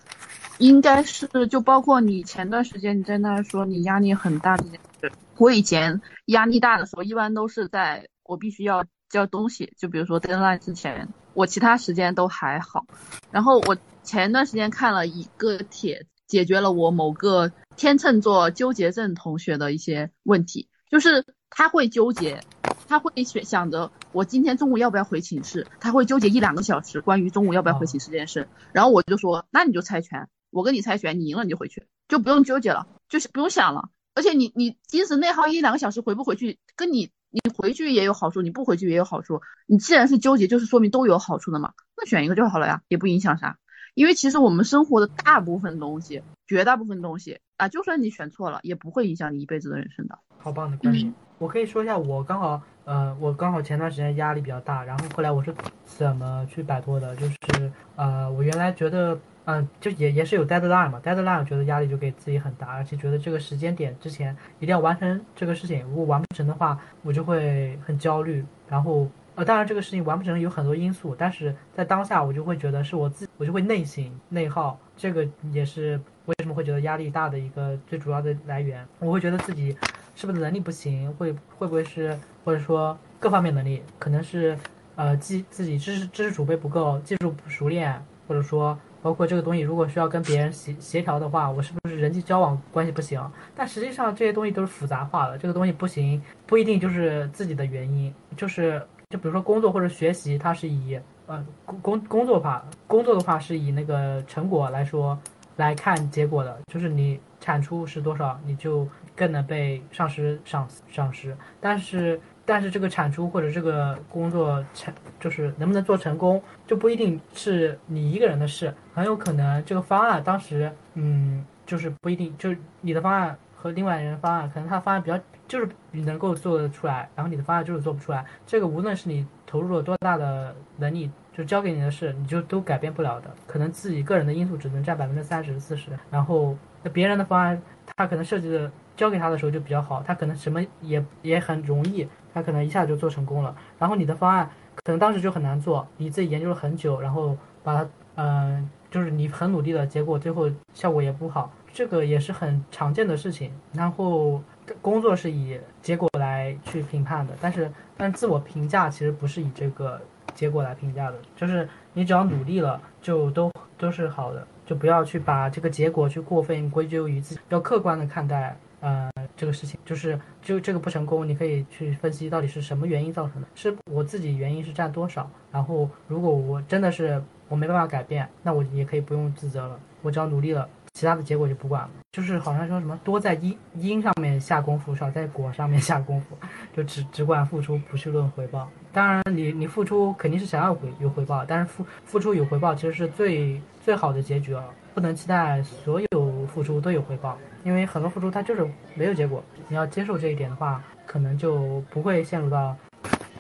[0.58, 5.12] 应该是就包括你前段时间你在那说你压力很大这件事。
[5.38, 12.86] 我以前压力大的时候，一般都是在我必须要交东西，就比如说 deadline 之前，我其他时间都还好。
[13.32, 22.42] 然后我前段时间看了一个帖，解决了我某个天秤座纠结症同学的一些问题，就是他会纠结，
[22.88, 28.48] 他会想想着我今天中午要不要回寝室，他会纠结一两个小时关于中午要不要回寝室这件事。
[28.74, 33.90] 然后我就说，那你就猜拳，我跟你猜拳，你赢了你就回去，就不用纠结了，就是不用想了。
[34.14, 39.42] 而且你你精神内耗一两个小时回不回去，跟你你回去也有好处，你不回去也有好处。
[39.66, 43.58] 你既然是纠结，就是说明都有好处的嘛，那选一个就好了呀，也不影响啥。
[43.94, 50.20] 因为其实我们生活的大部分东西，绝大部分东西啊，就算你选错了，也不会影响你一辈子的人生的。
[50.42, 55.54] 好棒的观点，我可以说一下，我刚好呃，我刚好前段时间压力比较大，然后后来我是
[55.86, 57.16] 怎么去摆脱的？
[57.16, 59.18] 就是呃，我原来觉得。
[59.46, 68.46] 嗯，就也也是有 deadline 嘛，deadline 我觉得压力就给自己很大，而且觉得这个时间点之前一定要完成这个事情，如果完不成的话，我就会很焦虑。
[68.70, 78.88] 然后呃，当然这个事情完不成有很多因素，但是在当下我就会觉得是我自我就会内省内耗，这个也是为什么会觉得压力大的一个最主要的来源。
[79.00, 79.76] 我会觉得自己
[80.22, 84.56] 是不是能力不行，会会不会是或者说各方面能力可能是
[84.96, 88.78] 呃技自己知识知识储备不够，技术不熟练，或者说。
[89.04, 93.20] 包括这个东西，如果需要跟别人协协调的话，我是不是人际交往关系不行？
[93.56, 98.80] 但实际上这些东西都是复杂化的，这个东西不行，不一定就是自己的原因，就是
[99.10, 105.18] 就比如说工作或者学习，它是以呃工工工作法，工作的话是以那个成果来说
[105.56, 111.36] 来看结果的，就是你产出是多少，你就更能被上司赏赏识。
[111.60, 112.20] 但是。
[112.44, 137.62] 但是这个产出或者这个工作成就是能不能做成功，就不一定是你一个人的事，很有可能这个方案当时，嗯，就是不一定，就是你的方案和另外人的方案，可能他方案比较就是你能够做得出来，然后你的方案就是做不出来，这个无论是你投入了多大的能力，就交给你的事，你就都改变不了的，可能自己个人的因素只能占百分之三十四十，然后那别人的方案，
[137.96, 142.08] 他可能设计的交给他的时候就比较好，他可能什么也也很容易。
[142.34, 144.50] 他可能一下就做成功了，然后你的方案
[144.86, 153.52] 可能当时就很难做，你自己研究了很久，然后把它，嗯，就是你很努力的结果，最后效果也不好，这个也是很常见的事情。
[153.74, 154.42] 然后
[154.82, 160.00] 工作是以结果来去评判的，但是但自我评价其实不是以这个
[160.34, 168.58] 结果来评价的，就是你只要努力了，就都都是好的，就不要去把这个结果去过分归咎于自己，要客观的看待。
[168.82, 175.30] 呃，这个事情就是就这个不成功，你可以去分析到底是什么原因造成的，是我自己原因是占多少。
[175.52, 181.90] 然后如果我真的是我没办法改变，那我也可以不用自责了，我只要努力了，其他的结果就不管了。
[182.12, 186.36] 就是好像说什么多在因因上面下功夫，少在果上面下功夫，
[186.76, 188.70] 就只只管付出，不去论回报。
[188.92, 196.08] 当然，你你付出肯定是想要回有回报，但是付付出有回报其实是最最好的结局了，不能期待所有
[196.54, 197.38] 付出都有回报。
[197.64, 202.76] 因为很多付出它就是没有结果，你要接受这一点的话，可能就不会陷入到，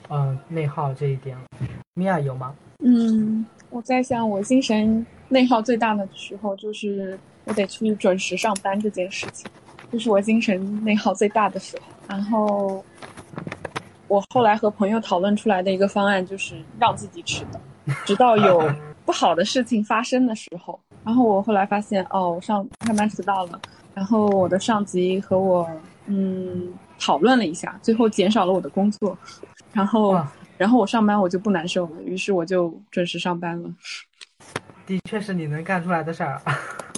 [0.10, 1.36] 嗯，内耗这一点。
[1.95, 2.54] 米娅有吗？
[2.84, 9.50] 嗯，我在想，我精神内耗最大的时候，就是我得去准时上班这件事情，
[9.91, 11.84] 就是我精神内耗最大的时候。
[12.08, 12.84] 然后，
[14.08, 17.60] 我后来和朋友讨论出来的一个方案，就是让自己迟到，
[18.06, 18.71] 直到有
[19.12, 20.80] 不好的事情发生的时候。
[21.04, 23.60] 然后我后来发现，哦，我上上班迟到了。
[23.94, 25.69] 然后我的上级和我
[26.06, 29.17] 嗯讨论了一下，最后减少了我的工作，
[29.73, 30.17] 然后
[30.58, 33.69] 然后我上班我就不难受了，于是我就准时上班了。
[34.88, 36.42] 的确是你能干出来的事儿。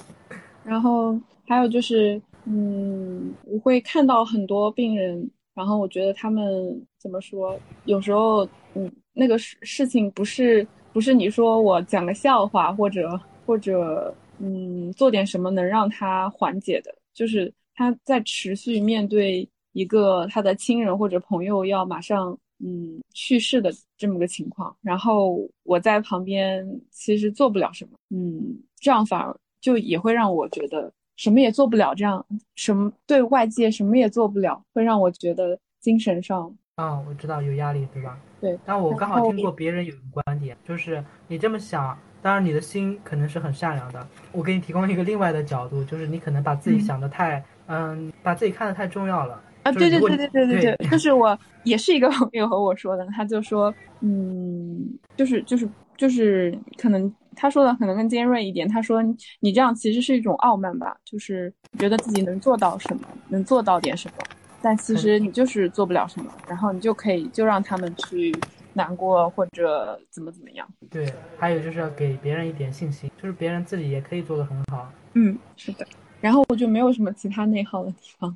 [0.63, 14.13] 然后还有就是嗯，我会看到很多病人，然后我觉得他们怎么说，有时候嗯那个事事情不是不是你说我讲个笑话或者或者。
[14.39, 32.25] 嗯，做点什么能让他缓解的，就是他在持续面对一个他的亲人或者朋友要马上嗯去世的这么个情况，然后我在旁边其实做不了什么，嗯，这样反而就也会让我觉得什么也做不了，这样
[32.55, 38.19] 什么对外界什么也做不了，会让我觉得精神上啊、我知道有压力，对吧？
[38.43, 38.59] 对。
[38.65, 44.05] 但我刚好听过别人有一个观点就是你这么想当然你的心可能是很善良的。
[44.33, 59.01] 我给你提供一个另外的角度就是你可能把自己想的太嗯把自己看的太重要了啊对对对对对对对就是我也是一个朋友和我说的他就说嗯就是就是就是可能他说的可能更尖锐一点他说
[59.39, 64.42] 你这样其实是一种傲慢吧就是觉得自己能做到什么能做到点什么。
[64.63, 68.33] 但其实你就是做不了什么，然后你就可以就让他们去
[68.71, 70.65] 难过或者怎么怎么样。
[70.89, 75.85] 对，还有就是要给别人一点信心，就是别人自己也可以做的很好，嗯，是的。
[76.21, 78.33] 然后我就没有什么其他内耗的地方。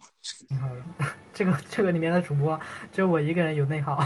[0.49, 0.75] 挺好的。
[1.33, 2.59] 这个这个里面的主播
[2.91, 3.97] 只有我一个人有内耗。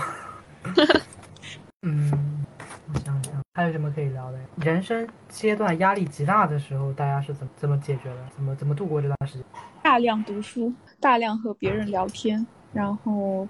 [1.81, 2.45] 嗯，
[2.93, 4.39] 我想想还有什么可以聊的？
[4.57, 8.27] 人生阶段压力极大的时候，大家是怎么怎么解决的？
[8.33, 9.43] 怎么怎么度过这段时间？
[9.83, 13.45] 大量读书，大量和别人聊天，然后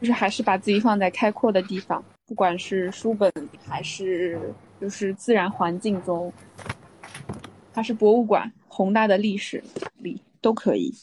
[0.00, 3.32] 就是还是把自己放在开阔的地方，不管是书本
[3.66, 6.32] 还是就是自然环境中，
[7.74, 9.60] 还是博物馆宏大的历史
[9.96, 10.94] 里都可以，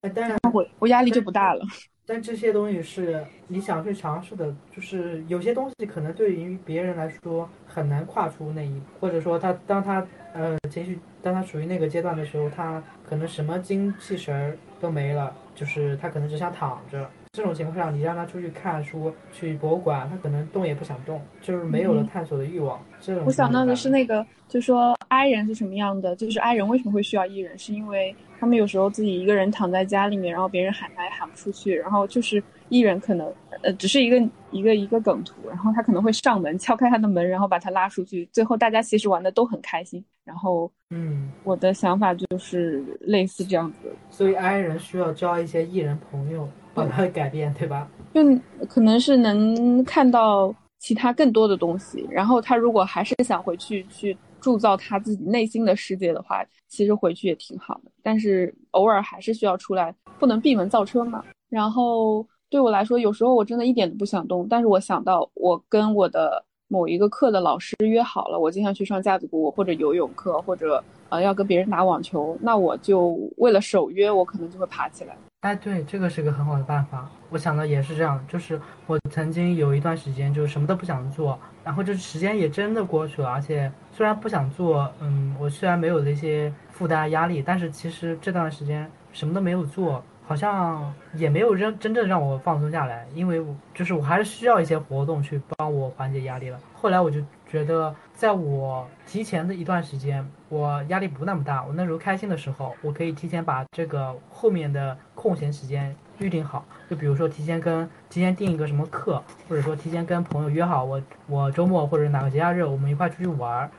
[0.00, 1.64] 哎，当然，我我压力就不大了。
[2.08, 17.10] 但这些东西是你想去尝试的，就是有些东西可能对于别人来说很难跨出那一步，或者说他当他呃情绪当他处于那个阶段的时候，他可能什么精气神儿都没了，就是他可能只想躺着。
[17.36, 22.80] 这种情况下，你让他出去看书、去博物馆，他可能动也不想动，就是没有了探索的欲望。
[22.98, 33.30] 这种我想到的是那个，就说 I 人是什么样的，就是 I 人为什么会需要 E 人，是因为他们有时候自己一个人躺在家里面，然后别人喊他也喊不出去，然后就是 E 人可能
[33.62, 34.18] 呃只是一个
[34.50, 40.02] 一个一个梗图，然后他可能会上门敲开他的门，然后把他拉出去，最后大家其实玩的都很开心。
[40.24, 47.88] 然后嗯，我的想法就是类似这样子的，所以 I 人需要交一些 E 人朋友，帮他改变，对吧？
[48.12, 48.22] 就
[48.68, 57.90] 可能是能看到其他更多的东西，然后他如果还是想回去去铸造他自己内心的世界的话，其实回去也挺好的。
[58.02, 61.24] 但是偶尔还是需要出来，不能闭门造车嘛。
[61.48, 75.16] 然后对我来说，有时候我真的一点都不想动，但是我想到我跟我的某一个课的老师约好了，我今天去上架子鼓或者游泳课，或者呃要跟别人打网球，那我就为了守约，我可能就会爬起来。
[75.42, 77.08] 哎，对，这个是个很好的办法。
[77.30, 96.58] 我想的也是这样，就是我曾经有一段时间就什么都不想做，然后就时间也真的过去了，而且虽然不想做，嗯，我虽然没有那些负担压力，但是其实这段时间什么都没有做，好像也没有真真正让我放松下来，因为我就是我还是需要一些活动去帮我缓解压力了。
[96.74, 106.64] 后来我就觉得，在我提前的一段时间，我压力不那么大，我那时候开心的时候，我可以提前把这个后面的空闲时间预定好。
[106.90, 113.70] 就比如说提前跟提前订一个什么课，或者说提前跟朋友约好，我我周末或者哪个节假日我们一块出去玩儿，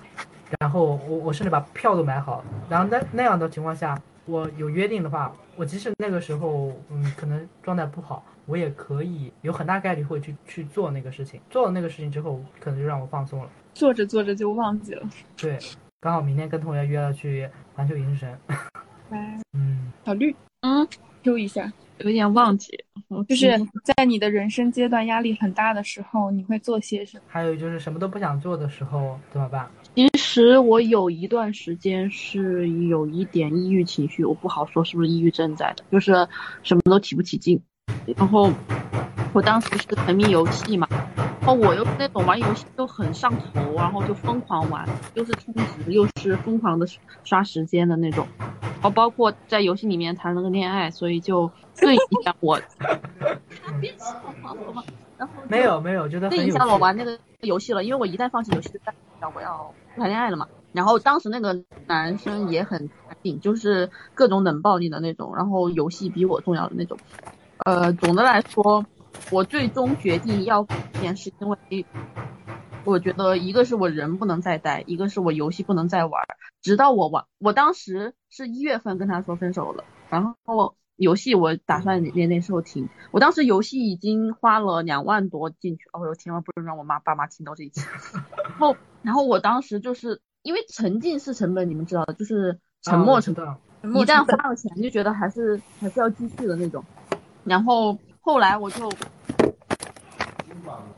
[0.60, 13.50] 然后我我甚至把票都买好，然后那那样的情况下，我有约定的话，我即使那个时候嗯可能状态不好，我也可以有很大概率会去去做那个事情，做了那个事情之后，可能就让我放松了。
[13.74, 15.10] 做着做着就忘记了。
[15.38, 15.58] 对，
[16.02, 18.30] 刚好明天跟同学约了去环球影城。
[19.10, 20.86] 来， 嗯，小绿嗯
[21.24, 23.48] ，Q 一下，有点忘记，我就是
[23.84, 27.24] 在你的人生阶段压力很大的时候，你会做些什么？
[27.28, 29.70] 还有就是什么都不想做的时候怎么办？
[29.98, 36.28] 其实我有一段时间是有一点抑郁情绪，我不好说是不是抑郁症在的，就是
[36.62, 37.60] 什么都提不起劲。
[38.16, 38.54] 然后
[39.34, 46.86] 我当时是沉迷游戏嘛，然后我又是那种玩游戏就很上头，然后就疯狂玩，又是充值又是疯狂的
[47.24, 52.62] 刷时间的那种，然后包括在游戏里面谈了个恋爱，所以就最影响我。
[52.70, 56.70] 然后就没有没有，觉得影响。
[56.70, 60.48] 我玩那个游戏了，因为我一旦放弃游戏，就代表我要谈恋爱了嘛。
[60.74, 66.98] 然后当时那个男生也很淡定，就是各种冷暴力的那种，然后游戏比我重要的那种。
[67.66, 68.86] 呃，总的来说，
[69.32, 71.86] 我最终决定要改变，是因为
[72.84, 76.22] 我觉得一个是我人不能再待，一个是我游戏不能再玩。
[76.62, 82.88] 直到我玩，我当时是一月份跟他说分手了，然后游戏我打算那那时候停。
[83.12, 87.82] 我当时游戏已经花了两万多进去，哦，我千万不能让我妈爸妈听到这一期。
[88.48, 88.76] 然后，
[89.08, 94.02] 然后我当时就是因为沉浸式成本，你们知道的，就是沉啊默成我知道。
[94.02, 96.84] 一旦花了钱就觉得还是还是要继续的那种。
[97.46, 98.92] 然后后来我就。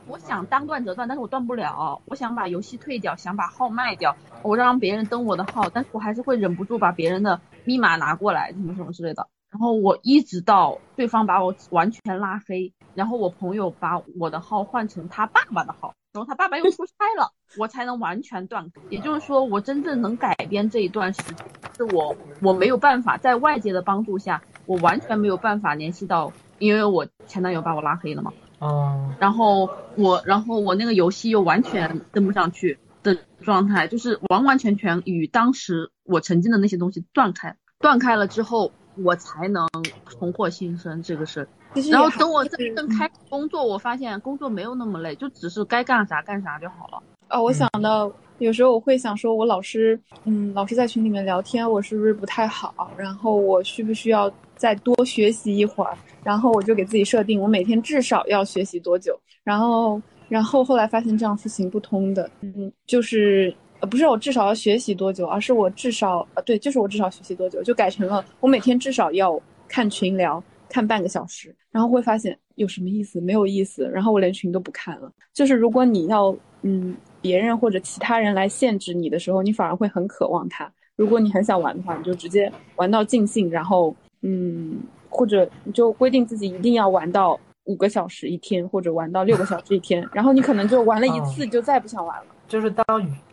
[0.07, 2.01] 我想当断则断，但是我断不了。
[2.05, 9.27] 我想把游戏退掉，想把号卖掉，我让别人登我的号，但是我还是会忍不住把别人的密码拿过来，什么什么之类的。
[9.51, 18.71] 然后我一直到对方把我完全拉黑，然后我朋友把我的号换成他爸爸的号，然后他爸爸又出差了，我才能完全断。
[18.89, 21.35] 也就是说，我真正能改变这一段时间，
[21.77, 28.31] 是我我没有办法在外界的帮助下，我完全没有办法联系到，因为我前男友把我拉黑了嘛。
[28.59, 38.73] 哦，然后我，然后我那个游戏又完全登不上去的状态，就是完完全全与当时我曾经的那些东西断开，断开了之后，
[39.03, 39.67] 我才能
[40.07, 41.47] 重获新生这个事。
[41.91, 47.01] 然后等我真正开始工作，我发现工作没有那么累，就只是该干啥干啥就好了。
[47.29, 52.91] 哦，我想到有时候我会想说，我老师，嗯，老师在群里面聊天，我是不是不太好？
[52.97, 55.95] 然后我需不需要再多学习一会儿？
[56.23, 59.15] 然后我就给自己设定，我每天至少要学习多久。
[59.43, 62.29] 然后，然后后来发现这样是行不通的。
[62.41, 71.55] 嗯，就是呃，不是我至少要学习多久，而是我至少呃，对，就是我至少学习多久，就改成了我每天至少要看群聊，看半个小时。
[71.71, 73.21] 然后会发现有什么意思？
[73.21, 73.87] 没有意思。
[73.93, 75.11] 然后我连群都不看了。
[75.33, 76.95] 就是如果你要嗯。
[77.21, 80.71] 别人或者其他人来限制你的时候，你反而会很渴望他。
[80.95, 92.25] 如果你很想玩的话，你就直接玩到尽兴，然后，嗯，或者你就规定自己一定要玩到五个小时一天，或者玩到六个小时一天，然后你可能就玩了一次，就再不想玩了。
[92.49, 92.83] 就是当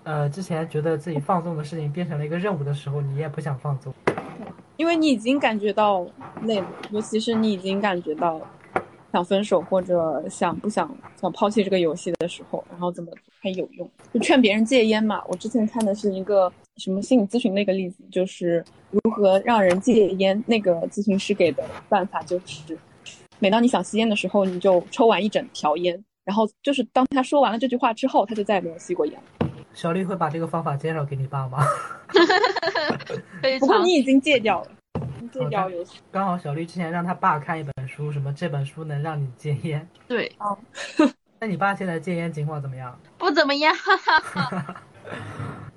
[0.05, 3.93] 呃之前觉得自己放纵的事情变成了一个任务的时候，你也不想放纵，
[4.77, 6.07] 因为你已经感觉到
[6.43, 8.41] 累了，尤其是你已经感觉到。
[9.13, 13.11] 想分手或者想不想想抛弃这个游戏的时候，然后怎么
[13.41, 13.89] 还有用？
[14.13, 15.23] 就劝别人戒烟嘛。
[15.29, 20.45] 我之前看的是一个什么心理咨询的一个例子，就是如何让人戒烟。
[20.47, 22.77] 那个咨询师给的办法就是，
[23.39, 29.19] 每当你想吸烟的时候，你就抽完一整条烟，然后就是当他说完了这句话之后，他就再也没有吸过烟。
[29.73, 31.65] 小丽会把这个方法介绍给你爸吗？
[33.61, 34.69] 不过你已经戒掉了。
[35.33, 36.01] 戒掉游戏。
[36.11, 39.89] 刚好小绿之前让他爸看一本书，什么这本书能让你戒烟？
[40.09, 40.31] 对。
[40.39, 40.59] 哦。
[41.39, 42.99] 那你爸现在戒烟情况怎么样？
[43.19, 43.73] 不怎么样。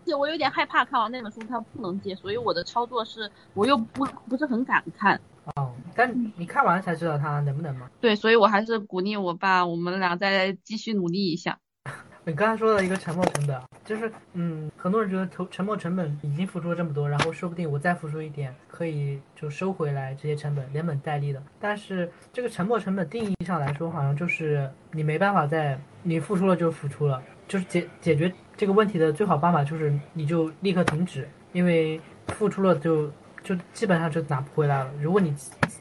[0.06, 5.20] 就我有点害怕看完那本书他不能戒，所以我的操作是我又不不是很敢看。
[5.56, 5.74] 哦。
[5.95, 7.89] 但你看完才知道他能不能吗？
[8.00, 11.58] 对，所以我还是鼓励我爸，我们俩再继续努力一下。
[12.26, 21.41] 你刚才说的一个沉没成本，就是嗯，很多人觉得投沉没成本已经付出了这么多，然后说不定我再付出一点，可以就收回来这些成本，连本带利的。
[21.60, 33.10] 但是这个沉没成本定义上来说，好像就是你没办法再你付出了就付出了，就是解解决这个问题的最好办法就是你就立刻停止，因为付出了就
[33.44, 34.92] 就基本上就拿不回来了。
[35.02, 35.34] 如果你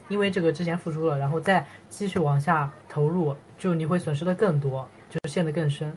[0.07, 5.91] 因为这个之前付出了，然后再继续往下投入，就你会损失的更多，就陷得更深。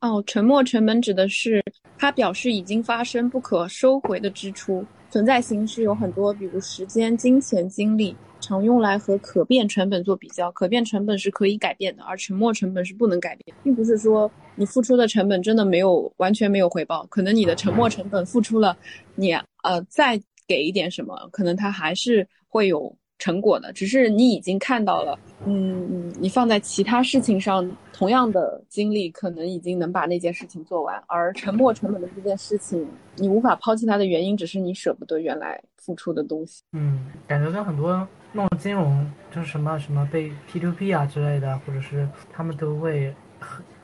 [0.00, 1.62] 哦，沉没成本指的是
[1.96, 10.52] 它表示已经发生不可收回的支出，存在形式有很多，比如时间、金钱、精力，常用来和可变成本做比较。
[10.52, 18.76] 可变成本是可以改变的，而沉没成本是不能改变，并不是说你付出的成本真的没有完全没有回报，可能你的沉没成本付出了，
[19.14, 19.32] 你
[19.62, 22.94] 呃再给一点什么，可能它还是会有。
[23.16, 25.16] 成果的，只是你已经看到了，
[25.46, 36.64] 嗯，你放在其他事情上，同样的精力可能已经能把那件事情做完，而沉没成本的这件事情，你无法抛弃它的原因，只是你舍不得原来付出的东西。
[36.72, 43.14] 嗯，感觉跟很多弄金融，就是什么什么被 P to P 啊之类的，或者是他们都会，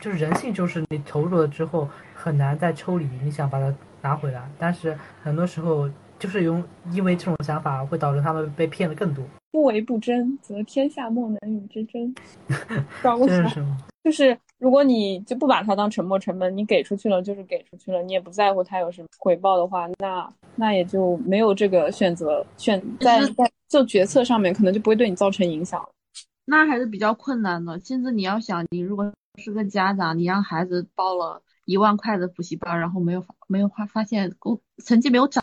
[0.01, 5.89] 就是人性，就是你投入了之后很难再抽离，你想把它拿回来，但是很多时候。
[6.21, 6.62] 就是用，
[6.93, 9.25] 因为这种想法会导致他们被骗的更多。
[9.51, 12.14] 不为不争，则天下莫能与之争。
[13.03, 13.77] 这是什么？
[14.05, 25.83] 就是如果你就不把它当沉没成本，你给出去了就是给出去了，你也不在乎它有什么回报的话，那那也就没有这个选择选在在做决策上面，可能就不会对你造成影响。
[26.45, 27.81] 那还是比较困难的。
[27.81, 29.11] 甚至你要想，你如果
[29.43, 35.43] 是个家长，你让孩子报了一万块的补习班，然后没有没有发发现工成绩没有涨。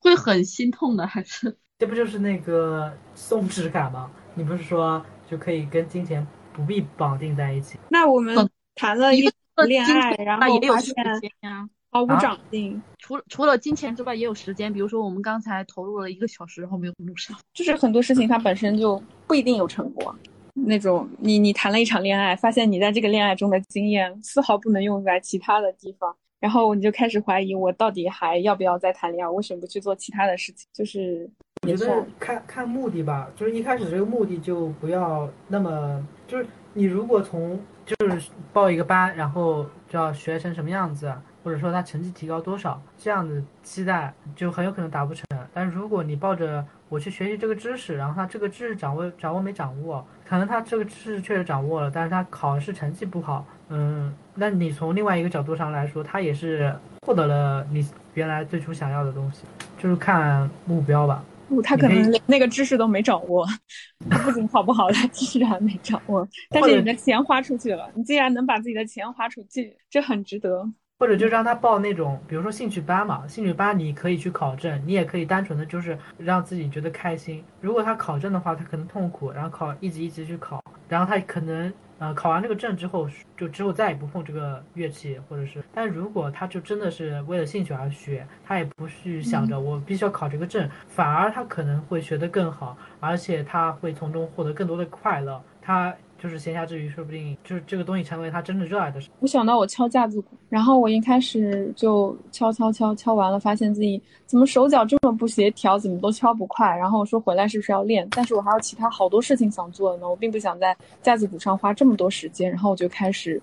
[0.00, 4.10] 会很心痛的，还是这不就是那个松弛感吗？
[4.34, 7.78] 你不是说就可以跟金钱不必绑定在一起？
[7.88, 9.30] 那我们谈了一
[9.66, 11.04] 恋爱，然后也有时间
[11.40, 12.80] 呀，毫无长进。
[12.98, 14.72] 除除了金钱之外，也有时间。
[14.72, 17.36] 比如说我们刚才投入了一个小时，然后没有录上。
[17.52, 20.14] 就是很多事情它本身就不一定有成果。
[20.54, 26.16] 那种你你谈了一场恋爱，发现你在这个恋爱中的经验丝毫不能用在其他的地方。
[26.40, 29.30] 然后你就开始怀疑，我到底还要不要再谈恋爱？
[29.30, 30.68] 为什么不去做其他的事情？
[30.72, 31.28] 就是
[31.62, 41.12] 我觉得看看目的吧，就是一开始这个目的就不要那么，就是你如果从就是报一个班，然后就要学成什么样子，
[41.46, 45.24] 或者说他成绩提高多少，这样的期待就很有可能达不成。
[45.54, 59.44] 但如果你抱着我去学习这个知识，然后他这个知识掌握掌握没掌握，可能他这个知识确实掌握了，但是他考试成绩不好，嗯，那你从另外一个角度上来说，他也是获得了你原来最初想要的东西，
[59.78, 61.22] 就是看目标吧。
[61.48, 63.46] 不，他可能连那个知识都没掌握，
[64.10, 66.26] 他不仅考不好，他知识还没掌握。
[66.50, 70.68] 但是你的钱花出去了，你既然能把自己的钱花出去，这很值得。
[70.98, 77.44] 或者就让他报那种，比如说兴趣班嘛，兴趣班你可以去考证，你也可以单纯的就是让自己觉得开心。
[77.60, 95.42] 如果他考证的话，他可能痛苦，然后考一级一级去考，然后他可能呃考完这个证之后，就之后再也不碰这个乐器，或者是，但如果他就真的是为了兴趣而学，他也不去想着我必须要考这个证，反而他可能会学得更好，而且他会从中获得更多的快乐。
[95.60, 99.08] 他就是闲暇之余，说不定就是这个东西成为他真正热爱的事。
[99.20, 106.74] 我想到我敲架子鼓，然后我一开始就敲敲敲敲完了，发现自己怎么手脚这么不协调，怎么都敲不快。
[106.76, 108.08] 然后我说回来是不是要练？
[108.10, 112.50] 但是我还有其他好多事情想做呢，我并不想在架子鼓上花这么多时间。
[112.50, 113.40] 然后我就开始，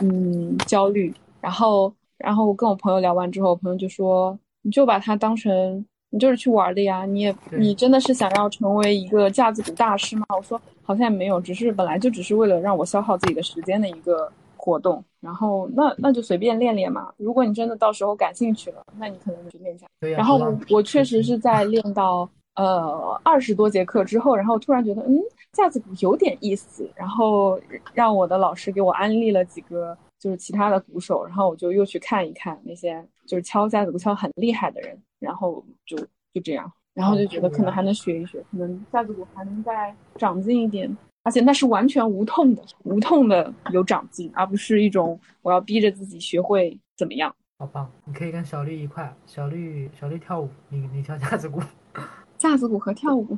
[0.00, 1.14] 嗯，焦虑。
[1.40, 15.04] 然后，然后我跟我朋友聊完之后，我朋友就说：“你就把它当成你就是去玩的呀，你也你真的是想要成为一个架子鼓大师吗？”我说：“好像也没有，只是本来就只是为了让我消耗自己的时间的一个活动。
[15.20, 17.12] 然后那那就随便练练嘛。
[17.16, 19.86] 如果你真的到时候感兴趣了，那你可能就去练一下。
[20.00, 25.20] 对呀然后我我确实是在练到呃二十多节课之后，然后突然觉得嗯
[25.52, 27.60] 架子鼓有点意思，然后
[27.92, 35.96] 让我的老师给我安利了几个就是其他的鼓手，然后我就又去看一看那些就是敲架子鼓敲很厉害的人，然后就
[36.32, 40.96] 就这样，然后就觉得可能还能学一学，可能架子鼓还能再长进一点。
[41.24, 47.34] 而且那是完全无痛的，无痛的有长进，而不是一种我要逼着自己学会怎么样。
[47.58, 47.90] 好棒！
[48.04, 51.60] 你可以跟小绿一块，小绿小绿跳舞，你你跳架子鼓。
[52.38, 53.36] 架子鼓和跳舞，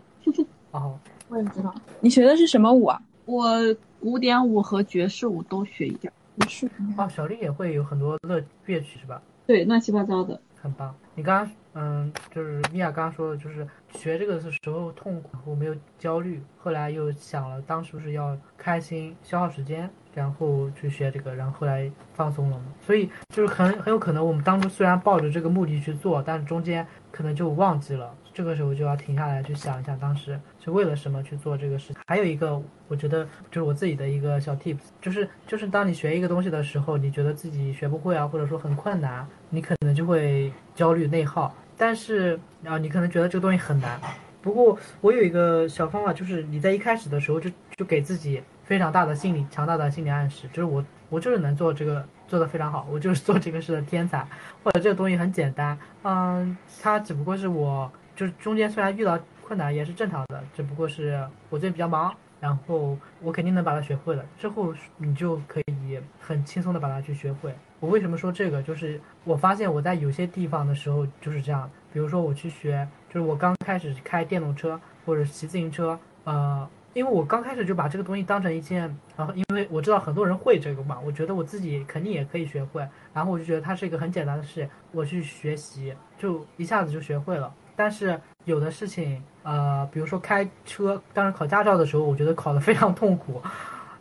[0.70, 0.98] 哦，
[1.28, 1.74] 我也不知道。
[2.00, 3.02] 你学的是什么舞啊？
[3.26, 3.58] 我
[4.00, 6.10] 古典舞和爵士舞都学一点，
[6.48, 9.20] 是哦，小绿也会有很多乐乐曲是吧？
[9.46, 10.40] 对，乱七八糟的。
[10.60, 10.94] 很棒。
[11.14, 22.64] 你刚刚嗯，就是米娅刚刚说的，就是学这个的时候痛苦，我没有焦虑，后来又想了，当时是要开心，消耗时间，然后去学这个，然后后来放松了嘛。
[22.80, 31.96] 所以就是很很有可能我们当初虽然抱着这个目的去做，但是中间可能就忘记了，这个时候就要停下来去想一想，当时是为了什么去做这个事情。
[32.06, 41.54] 还有一个，我觉得就是我自己的一个小 tips，就是就是当你学一个东西的时候，你觉得自己学不会啊，或者说很困难，你可能就会焦虑内耗。
[41.76, 43.98] 但是啊，你可能觉得这个东西很难。
[44.42, 54.24] 不过我有一个小方法，就是你在一开始的时候就就给自己非常大的心理强大的心理暗示，就是我我就是能做这个做得非常好，我就是做这个事的天才，
[54.62, 67.52] 或者这个东西很简单，嗯，它只不过是我就是中间虽然遇到困难也是正常的，只不过是我最近比较忙，然后我肯定能把它学会了，之后你就可以很轻松的把它去学会。
[67.80, 68.62] 我为什么说这个？
[68.62, 78.82] 就是我发现我在有些地方的时候就是这样，比如说我去学，就是我刚开始开电动车或者骑自行车，呃，因为我刚开始就把这个东西当成一件，
[79.16, 87.52] 然后因为我知道很多人会这个嘛，我觉得我自己肯定也可以学会，然后我就觉得它是一个很简单的事，我去学习就一下子就学会了。
[87.76, 93.40] 但是有的事情，呃，比如说开车，当时考驾照的时候，我觉得考得非常痛苦，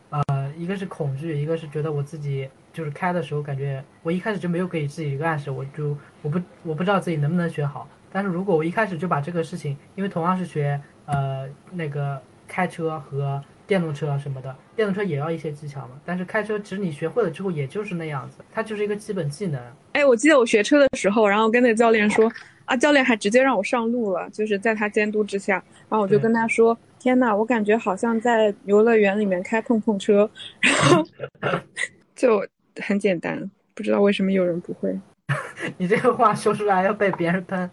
[0.09, 7.87] 呃，一个是恐惧，一个是觉得我自己就是开的时候感觉我一开始就没有给自己一个暗示，我就我不我不知道自己能不能学好。
[8.11, 15.91] 但是如果我一开始就把这个事情，因为同样是学呃那个开车和电动车什么的，电动车也要一些技巧嘛。
[16.03, 19.61] 但是开车其实你学会了之后，也就是那样子，它就是一个基本技能。
[19.93, 22.29] 哎，我记得我学车的时候，然后跟那个教练说，
[22.65, 30.29] 啊，教练还直接让我上路了，就是在他监督之下，然后我就跟他说，天呐，我感觉好像在游乐园里面开碰碰车，
[30.59, 31.05] 然后
[32.15, 32.45] 就
[32.81, 34.99] 很简单，不知道为什么有人不会。
[35.77, 37.69] 你这个话说出来要被别人喷。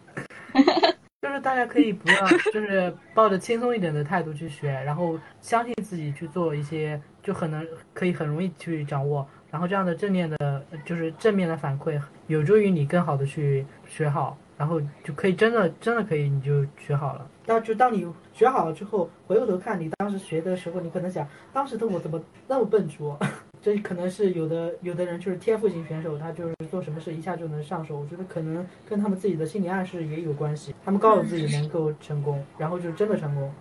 [1.26, 17.28] 就是大家可以不要，就是抱着轻松一点的态度去学，然后相信自己去做一些，就很能可以很容易去掌握，然后这样的正面的，就是正面的反馈，有助于你更好的去学好，然后就可以真的真的可以你就学好了。
[17.44, 23.18] 但就当你学好了之后，回过头看你当时学的时候，你可能想，当时的我怎么那么笨拙，
[23.66, 27.98] 这可能是有的有的人就是天赋型选手，他就是做什么事一下就能上手。
[27.98, 33.52] 我觉得可能跟他们自己的心理暗示也有关系，他们告诉自己能够成功，然后就真的成功。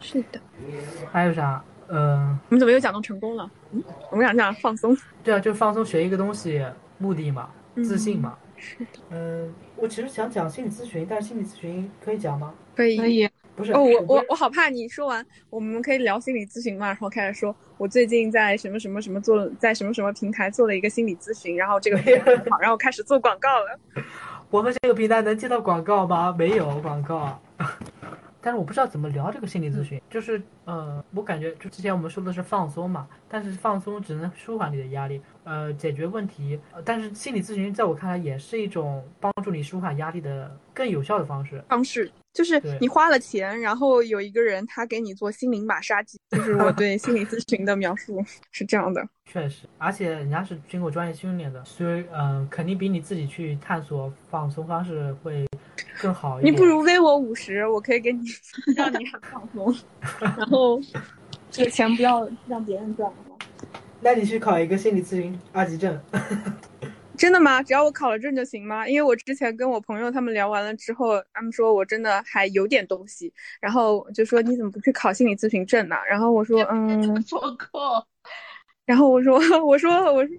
[0.00, 0.40] 是的。
[1.10, 1.62] 还有啥？
[1.88, 3.50] 嗯，我们怎么又讲到成功了？
[3.72, 4.96] 嗯，我们想讲放松。
[5.22, 6.64] 对啊，就放松学一个东西，
[6.96, 8.38] 目的嘛，自信嘛。
[8.56, 9.00] 是的。
[9.10, 12.54] 嗯，我其实想讲心理咨询，但是心理咨询可以讲吗？
[12.74, 12.96] 可以。
[12.96, 13.28] 可以。
[13.54, 16.86] 不是哦，我我我好怕你说完，我们可以聊心理咨询嘛？
[16.86, 23.78] 然后开始说，我最近在什么什么什么做，在什么什么平台做了一个心理咨询，然后这个平台很好，然后开始做广告了。
[24.50, 26.34] 我们这个平台能接到广告吗？
[26.36, 27.40] 没有广告。
[28.44, 36.58] 但是我不知道怎么聊这个心理咨询，就是呃，我感觉就之前我们说的是放松嘛，但是放松只能舒缓你的压力，呃，解决问题。
[36.84, 41.62] 但是心理咨询在我看来也是一种帮助你舒缓压力的更有效的方式。
[41.68, 49.06] 方式就是你花了钱，然后有一个人他给你做心灵马杀鸡，就是我 对心理咨询的描述是这样的。
[49.26, 55.46] 确实，而且人家是经过专业训练的，所以嗯，肯定比你自己去探索放松方式会。
[56.00, 56.52] 更好一点。
[56.52, 58.20] 你不如微我五十，我可以给你
[58.76, 59.74] 让你很放松，
[60.18, 60.80] 然后
[61.50, 63.10] 这个钱不要让别人赚？
[64.02, 65.98] 那你去考一个心理咨询二级证。
[67.16, 67.62] 真的吗？
[67.62, 68.88] 只要我考了证就行吗？
[68.88, 75.96] 因为我之前跟我朋友他们聊完了之后，他们说我真的还有点东西，然后就说你怎么不去考心理咨询证呢？
[76.08, 77.40] 然后我说 嗯，做
[77.70, 78.04] 过。
[78.84, 80.36] 然后我说我说我说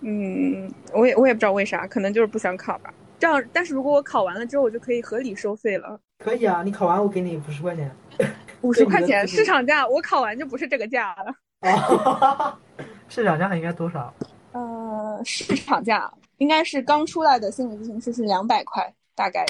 [0.00, 2.94] 嗯，我也我也不知道为啥，可能就是不想考吧。
[3.18, 6.00] 这样，但是如果我考完了之后，我就可以合理收费了。
[6.24, 7.90] 可以啊，你考完我给你五十块钱。
[8.62, 11.34] 五十块钱市场价，我考完就不是这个价了。
[13.06, 14.12] 哦，市场价应该多少？
[14.52, 19.44] 呃，市场价应该是刚出来的心理咨询师是两百块，大概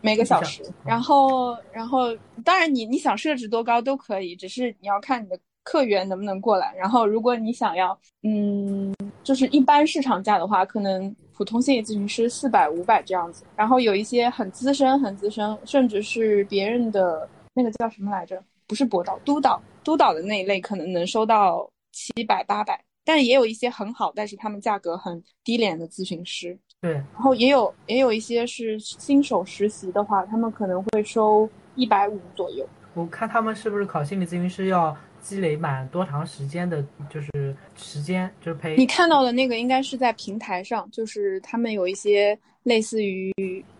[0.00, 0.62] 每个小时。
[0.84, 6.74] 然后，然后，当然你你想设置多高都可以，只是你要看你的客源能不能过来。
[6.76, 11.14] 然后，如果你想要，嗯，就是一般市场价的话，可能。
[11.38, 18.42] 普通心理咨询师四百五百这样子，然后有一些很资深、很资深，甚至是别人的那个叫什么来着？
[18.66, 26.54] 不是博导，督导，督导的那一类可能能收到七百八百，但也有一些很好，但是他们价格很低廉的咨询师。
[26.82, 32.68] 对，然后也有也有一些是新手实习的话，他们可能会收一百五左右。
[32.92, 34.94] 我看他们是不是考心理咨询师要？
[35.20, 43.34] 积累满多长时间的，就是时间，就是陪你看到的那个应该是在平台上，就是他们有一些类似于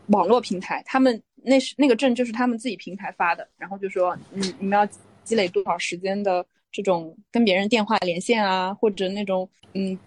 [0.09, 4.85] 网络平台，他们那是那个证就是他们自己平台发的，然后就说，嗯，你们要
[5.23, 9.99] 积累多少时间的这种跟别人电话连线啊，或者那种，嗯，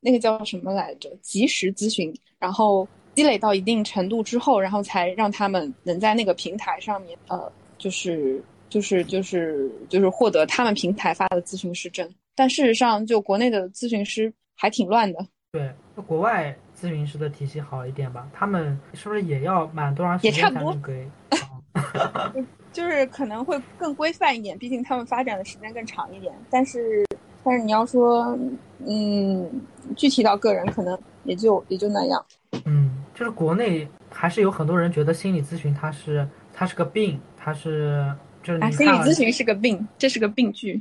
[0.00, 8.42] 那个叫什么来着，及时咨询，然后积累到一定程度之后，然后才让他们能在那个平台上面，呃，就是。
[8.68, 15.24] 就是就是就是获得他们平台发的咨询师证，但事实上，就国内的咨询师还挺乱的。
[15.52, 18.28] 对，那国外咨询师的体系好一点吧？
[18.34, 21.08] 他们是不是也要满多长时间才能给？
[22.76, 26.30] 就是可能会更规范一点，毕竟他们发展的时间更长一点。
[26.50, 27.06] 但是，
[27.42, 28.38] 但是你要说，
[28.86, 29.50] 嗯，
[29.96, 32.22] 具体到个人，可能也就也就那样。
[32.66, 38.14] 嗯，就是国内还是有很多人觉得心理咨询它是它是个病，它是。
[38.60, 40.78] 啊，心理咨询是个病，这是个病句。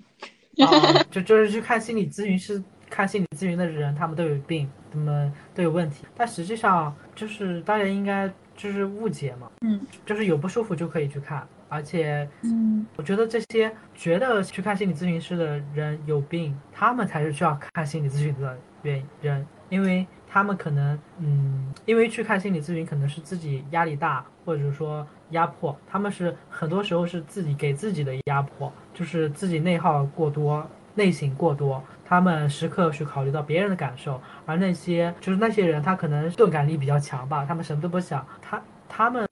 [0.60, 0.70] 啊，
[1.10, 6.04] 就就是去看心理咨询师，看心理咨询的人，他们都有病，他们都有问题。
[6.16, 9.50] 但实际上，就是大家应该就是误解嘛。
[9.62, 25.06] 嗯，就是有不舒服就可以去看，而且，嗯，我觉得这些觉得去看心理咨询师的人有病，他们才是需要看心理咨询的原人，因为他们可能，嗯，因为去看心理咨询可能是自己压力大，或者说。
[25.32, 30.64] 压迫，他们是很多时候是自己给自己的压迫，就是自己内耗过多、
[30.94, 39.25] 内省过多，他们时刻去考虑到别人的感受，而那些就是那些人，他可能钝感力比较强吧，他们什么都不想，他他们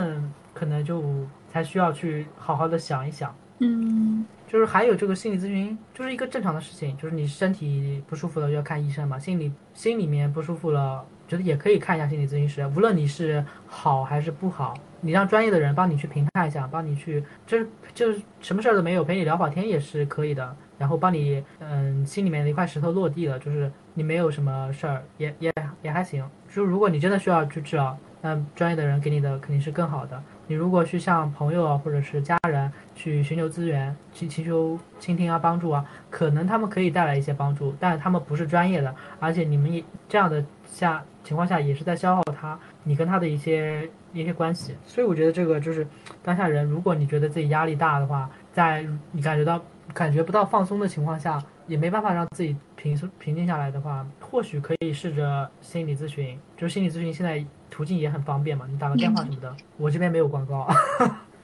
[0.64, 1.04] 可能就
[1.52, 14.74] 才需要去好好的想一想，嗯，就是还有这个心理咨询，就是一个正常的事情，就是你身体不舒服了就要看医生嘛，心里心里面不舒服了，觉得也可以看一下心理咨询师，无论你是好还是不好。
[15.02, 20.56] 你让专业的人帮你去评判一下，帮你去，就是就是什么事儿都没有，陪你聊会儿天也是可以的。
[20.78, 26.26] 然后帮你，嗯，心里面的一块石头落地了，就是你没有什么事儿，也也也还行。
[26.50, 30.22] 就如果你真的需要去治疗，那专业的人给你的肯定是更好的。
[30.48, 43.90] 你如果去向朋友或者是家人去寻求资源，去寻求倾听啊帮助啊，可能他们可以带来一些帮助，但是他们不是专业的，而且你们也这样的下情况下也是在消耗他，你跟他的一些。
[44.16, 45.88] 一些关系，所以我觉得这个就是
[46.22, 49.60] 当下人，如果你觉得自己压力大的话，在你感觉到
[49.92, 56.38] 感觉不到放松的情况下，也没办法让自己平复平静下来的话，或许可以试着心理咨询。
[56.58, 59.56] 就是心理咨询现在途径也很方便嘛，你打个电话什么的。
[59.78, 60.68] 我这边没有广告。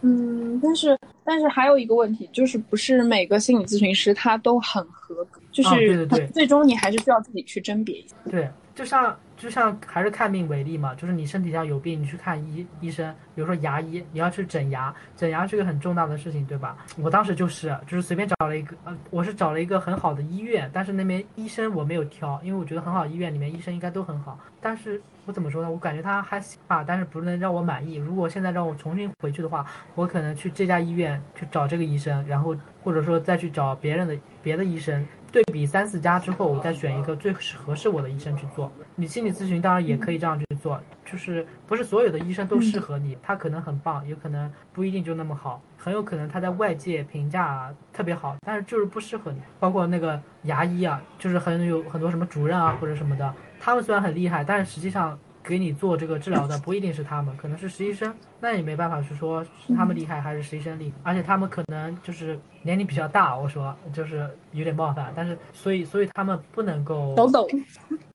[0.01, 8.15] 嗯，但是但是还有一个问题，就是不是每个心理咨询师他都很合格，就是对对对最终你还是需要自己去甄别一下。
[8.29, 16.77] 对，就像就像还是看病为例嘛，就是你身体上有病，你去看医医生，比如说牙医，你要去整牙，整牙是个很重大的事情，对吧？
[16.97, 25.71] 我当时就是就是随便找了一个，呃，我是找了一个很好的医院，但是那边医生我没有挑，因为我觉得很好医院里面医生应该都很好，但是我怎么说呢？
[25.71, 27.95] 我感觉他还行吧，但是不能让我满意。
[27.95, 29.65] 如果现在让我重新回去的话，
[29.95, 35.07] 我可能去这家医院去找这个医生，然后或者说再去找别人的别的医生。
[35.31, 38.71] 对比三四家之后，我再选一个最合适我的医生去做。
[38.95, 49.39] 你心理咨询当然也可以这样去做，就是不是所有的医生都适合你，他可能很棒，有可能不一定就那么好，很有可能他在外界评价特别好，但是就是不适合你。
[49.59, 55.17] 包括那个牙医啊，就是很有很多什么主任啊或者什么的，他们虽然很厉害，但是实际上。
[55.43, 67.47] 给你做这个治疗的不一定是他们，可能是实习生，那也没办法去说是他们厉害还是实习生厉害，而且他们可能就是年龄比较大，我说就是有点冒犯，但是所以所以他们不能够抖抖，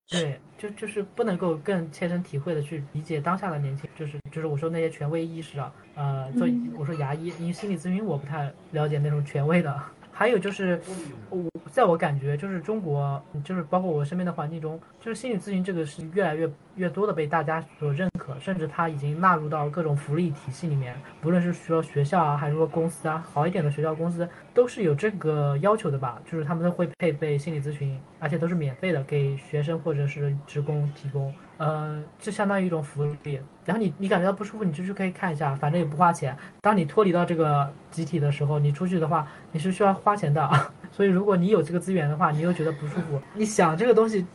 [0.09, 6.47] 对，就就是不能够更切身体会的去理解当下的年轻，就是就是我说那些权威意识啊，呃，做
[6.79, 9.75] 我说牙医，因为心理咨询我不太了解那种权威的。
[10.17, 10.81] 还有就是，
[11.29, 18.09] 我在我感觉，就是中国，就是包括我身边的环境中，就是心理咨询这个是越来越越多的被大家所认
[18.41, 31.33] 甚至它已经纳入到各种福利体系里面，不论是说学校啊，还是说公司啊，好一点的学校公司都是有这个要求的吧，就是他们都会配备心理咨询，而且都是免费的，给学生或者是职工提供。
[31.57, 33.41] 呃，就相当于一种福利。
[33.65, 36.37] 然后你你感觉到不舒服，你就去可以看一下，反正也不花钱。
[36.61, 40.51] 当你脱离到这个集体的时候，你出去的话，你是需要花钱的。
[40.91, 44.27] 所以如果你有这个资源的话，你又觉得不舒服，你想这个东西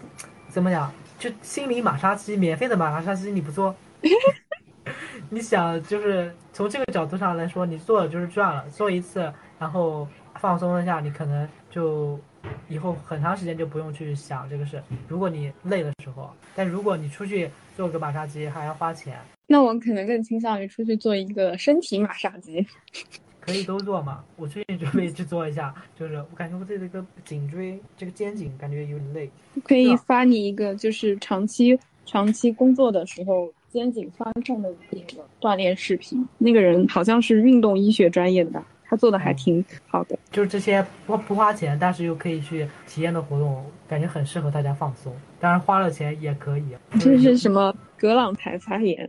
[0.48, 0.90] 怎么讲？
[1.20, 3.76] 就心理马杀鸡，免费的马杀鸡你不做，
[5.30, 12.20] 你想就是从这个角度上来说，你做了就是赚了，做一次然后放松一下，你可能就。
[12.70, 14.82] 以后很长时间就不用去想这个事。
[15.10, 22.66] 如果你累的时候，但如果你出去做个马杀鸡还要花钱，那我可能更倾向于出去做一个身体马杀鸡。
[23.50, 24.24] 可以都做嘛？
[24.36, 29.30] 我最近准备去做一下， 就是我感觉我自己这个颈椎这个肩颈感觉有点累。
[29.64, 36.28] 可以发你一个，就是长期长期工作的时候肩颈酸痛的那个锻炼视频。
[36.38, 38.66] 那个人好像是运动医学专业的吧？
[38.86, 45.14] 他做的还挺好的，就是这些不不花钱，但是又可以去体验的活动，感觉很适合大家放松。
[45.40, 46.64] 当然花了钱也可以。
[47.00, 49.08] 这是什么格朗台发言？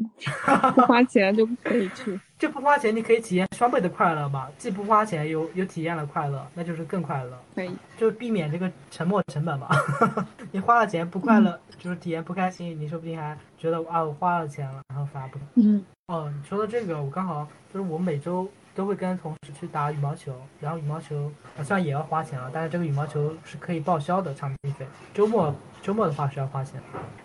[0.74, 4.48] 不花钱就可以去， 就不花钱，你可以体验双倍的快乐嘛？
[4.58, 7.38] 既不花钱，又又体验了快乐，那就是更快乐。
[7.54, 9.68] 可以，就避免这个沉没成本嘛。
[10.50, 15.38] 你花了钱不快乐，就是体验不开心，你说不定还觉得啊，我花了钱了，然后反而不。
[15.54, 15.84] 嗯。
[16.08, 18.50] 哦，你说的这个，我刚好就是我每周。
[18.72, 24.86] 都会跟同事去打羽毛球，然后羽毛球好像也要花钱了，但是这个羽毛球是可以报销的场地费。
[25.12, 26.80] 周末周末的话是要花钱。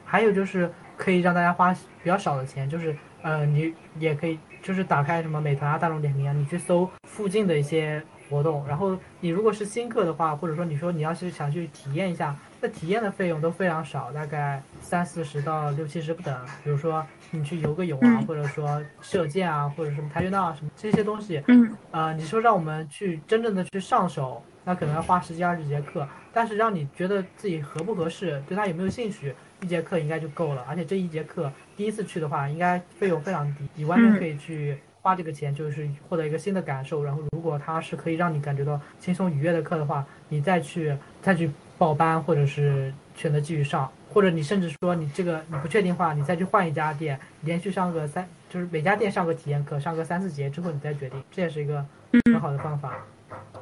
[0.05, 12.35] 还有就是可以让大家花比较少的钱，就是呃你也可以就是打开什么美团啊、大众点评啊，你去搜附近的一些活动，然后你如果是新客的话，或者说你说你要是想去体验一下。
[12.61, 16.35] 那体验的费用都非常少，大概三四十到六七十不等。
[16.63, 26.07] 比如说你去游个泳啊，或者说射箭啊，或者什么跆拳道啊什么这些东西，嗯，呃，你说让我们去真正的去上手，那可能要花十几二十节课。
[26.33, 29.35] 但是让你觉得自己合不合适，对他有没有兴趣，
[29.65, 30.63] 一节课应该就够了。
[30.69, 37.03] 而且这一节课第一次去的话，应该费用非常低，你完全可以去花这个钱，就是获得一个新的感受。
[37.03, 41.49] 然后如果它是可以让你感觉到轻松愉悦的课的话，你再去再去。
[41.77, 51.85] 报班，或者是选择继续上，或者你甚至说你这个你不确定的话，你再去换一家店，连续上个三，就是每家店上个体验课，上个三四节之后你再决定，这也是一个
[52.23, 52.93] 很好的方法。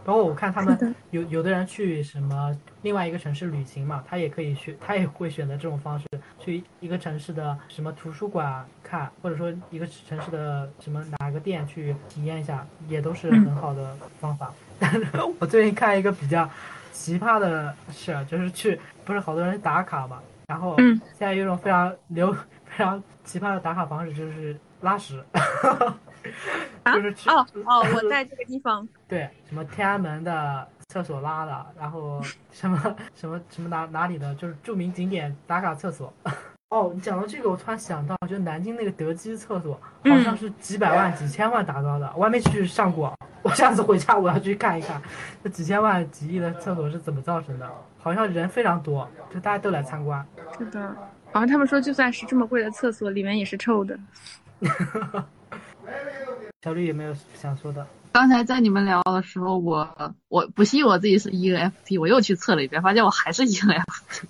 [0.06, 6.06] 包括我看他们 有有的人去什么另外一个城市旅行嘛，他也可以去，他也会选择这种方式，
[6.40, 14.54] 去一个城市的什么图书馆看，或者说一个城市的什么哪个店去体验一下，也都是很好的方法。
[14.80, 15.06] 但 是
[15.40, 16.50] 我最近看一个比较。
[16.96, 22.32] 奇葩的事就是去，不是好多人打卡嘛，然后现在有一种非常流、
[22.64, 25.22] 非常奇葩的打卡方式，就是拉屎，
[26.86, 32.22] 就是哦哦，我在这个地方， 对，什么天安门的厕所拉的，然后
[32.52, 36.14] 什么什么什么哪哪里的，就是著名景点打卡厕所。
[36.70, 43.14] 哦，你讲到这个，我突然想到，就南京那个德基厕所，好像是几百万、几千万打造的，我还没去上过。
[43.44, 45.00] 我下次回家我要去看一看，
[45.44, 47.70] 这几千万、几亿的厕所是怎么造成的？
[48.00, 50.26] 好像人非常多，就大家都来参观。
[50.58, 50.96] 是的，
[51.32, 54.00] 好像他们说就算是这么贵的厕所，里面也是臭的。
[56.62, 57.86] 小绿有没有想说的？
[58.14, 64.24] 刚才在你们聊的时候，我我不信我自己是 ENFP，我又去测了一遍，发现我还是 ENFP。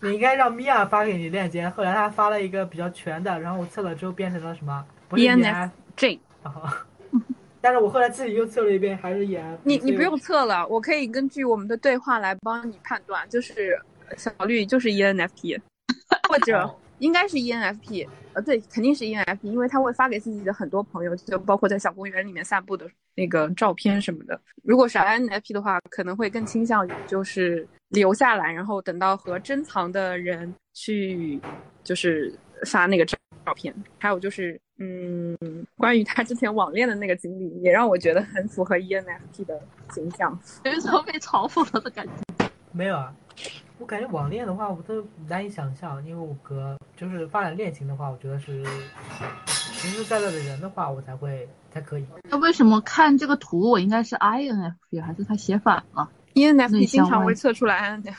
[0.00, 6.18] 你应该让米娅发给你链接，后来他发了一个比较全的，然后我测了之后变成了什么？ENFJ。
[6.42, 6.86] 啊，
[7.60, 9.58] 但是我后来自己又测了一遍，还是 ENFP。
[9.64, 13.78] 你你不用测了，我可以根据我们的对话来帮你判断，就是
[14.16, 15.60] 小绿就是 ENFP，
[16.26, 18.06] 或者应该是 ENFP。
[18.32, 24.40] 呃，对，肯定是 ENFP，因为他会发给自己的很多朋友，就包括在小公园里面散步的那个照片什么的。
[24.62, 31.40] 如果是 INFP 的话，可能会更倾向于就是留下来，然后等到和珍藏的人去，
[31.82, 32.32] 就是
[32.66, 33.74] 发那个照照片。
[33.98, 35.36] 还有就是，嗯，
[35.76, 39.60] 关于他之前网恋的那个经历，也让我觉得很符合 ENFP 的
[39.92, 42.48] 形象，有一种被嘲讽了的感觉。
[42.70, 43.12] 没有啊。
[43.80, 48.62] 我感觉网恋的话，我都难以想象，因为我哥就是发展恋情的话，我觉得是
[49.46, 52.04] 实实在在的人的话，我才会才可以。
[52.24, 58.14] 那为什么看这个图，我应该是 INFP，还是他写反了？INFP 经常会测出来 INFP，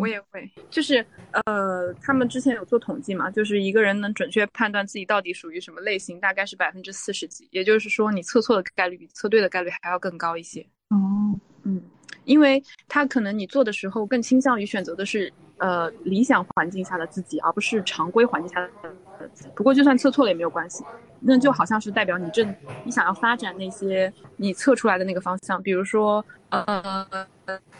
[0.00, 0.50] 我也会。
[0.68, 1.06] 就是
[1.46, 10.66] 呃，他们之前有做统计嘛，就是一个人能准确判断自己到底属于什么类型，大概是百分之四十几，也就是说，你测错的概率比测对的概率还要更高一些。
[10.88, 11.82] 哦，嗯。
[12.24, 18.70] 因为他可能你做的时候更倾向于选择的是呃理想环境下的自己，而不是常规环境下的
[19.18, 19.50] 自己。
[19.56, 20.84] 不过就算测错了也没有关系，
[21.18, 22.54] 那就好像是代表你正
[22.84, 25.60] 你想要发展那些你测出来的那个方向。
[25.60, 27.04] 比如说呃，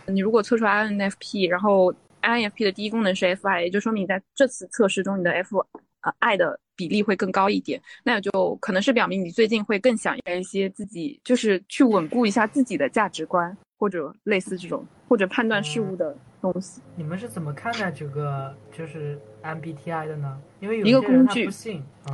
[0.06, 5.58] 你如果测出来 INFP，然后 INFP 的第一功能是 FI，也就说明你在这次测试中你的 F
[6.00, 7.80] 呃爱的比例会更高一点。
[8.02, 13.56] 那也就可能是表明你最近会更想要一些自己，就是去稳固一下自己的价值观。
[13.82, 20.40] 或者类似这种，或者判断事物的东西，你们是怎么看待这个就是 MBTI 的呢？
[20.60, 21.50] 因为有一个工具，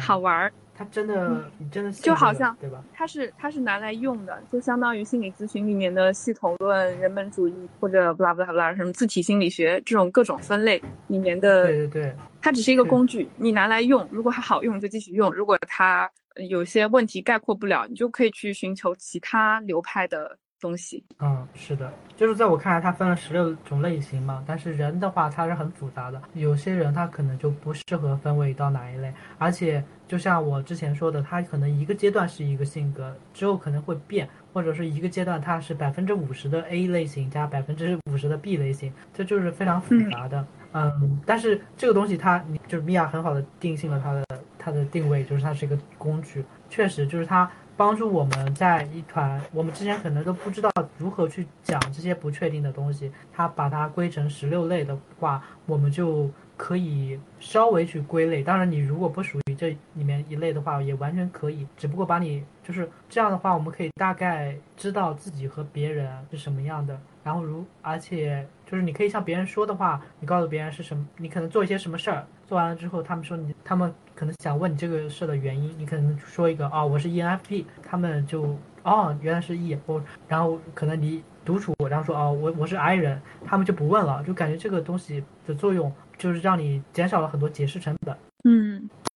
[0.01, 2.83] 好玩儿，它真的，你真的就好像对吧？
[2.95, 11.67] 它是它是拿来用的，就相当于心理咨询里面的系统论、人本主义或者不拉不拉不拉什么自体心理学这种各种分类里面的。
[11.67, 16.11] 对对对，它只是一个工具，你拿来用，如果它好用就继续用，如果它
[16.49, 20.39] 有些问题概括不了，你就可以去寻求其他流派的。
[20.61, 24.43] 东西，嗯，是的，就是在我看来，它分了十六种类型嘛。
[24.47, 29.13] 但是人的话，它是很复杂的，有些人他可能就不适合分为到哪一类。
[29.39, 40.47] 而且，就像我之前说的，他可能一个阶段是一个性格，之后可能会变，或者是一个阶段他是百分之五十的 A 类型加百分之五十的 B 类型，这就是非常复杂的。
[40.73, 44.25] 嗯，但是这个东西它，你就是米娅很好的定性了它的
[44.59, 47.49] 它的定位，就是它是一个工具，确实就是它。
[47.79, 58.43] 帮助我们在一团，我们之前可能都不知道如何去讲这些不确定的东西，它把它归成十六类的话，我们就可以稍微去归类。
[58.43, 61.65] 当然，你如果不属于这里面一类的话，也完全可以。
[61.77, 66.99] 只不过把你就是这样的话，我们可以大概知道自己和别人是什么样的。
[67.23, 73.95] 然后如而且就是你可以向别人说的话，你告诉别人是什么，你可能做一些什么事儿，做完了之后，他们说你他们。
[74.19, 88.17] 可能想问你这个事的原因，你可能说一个啊，我是 ENFP，他们就哦，原来是 E，我然后可能你独处，然后说哦，我我是 I 人，他们就不问了，就感觉这个东西的作用就是让你减少了很多解释成本。
[88.43, 88.91] 嗯。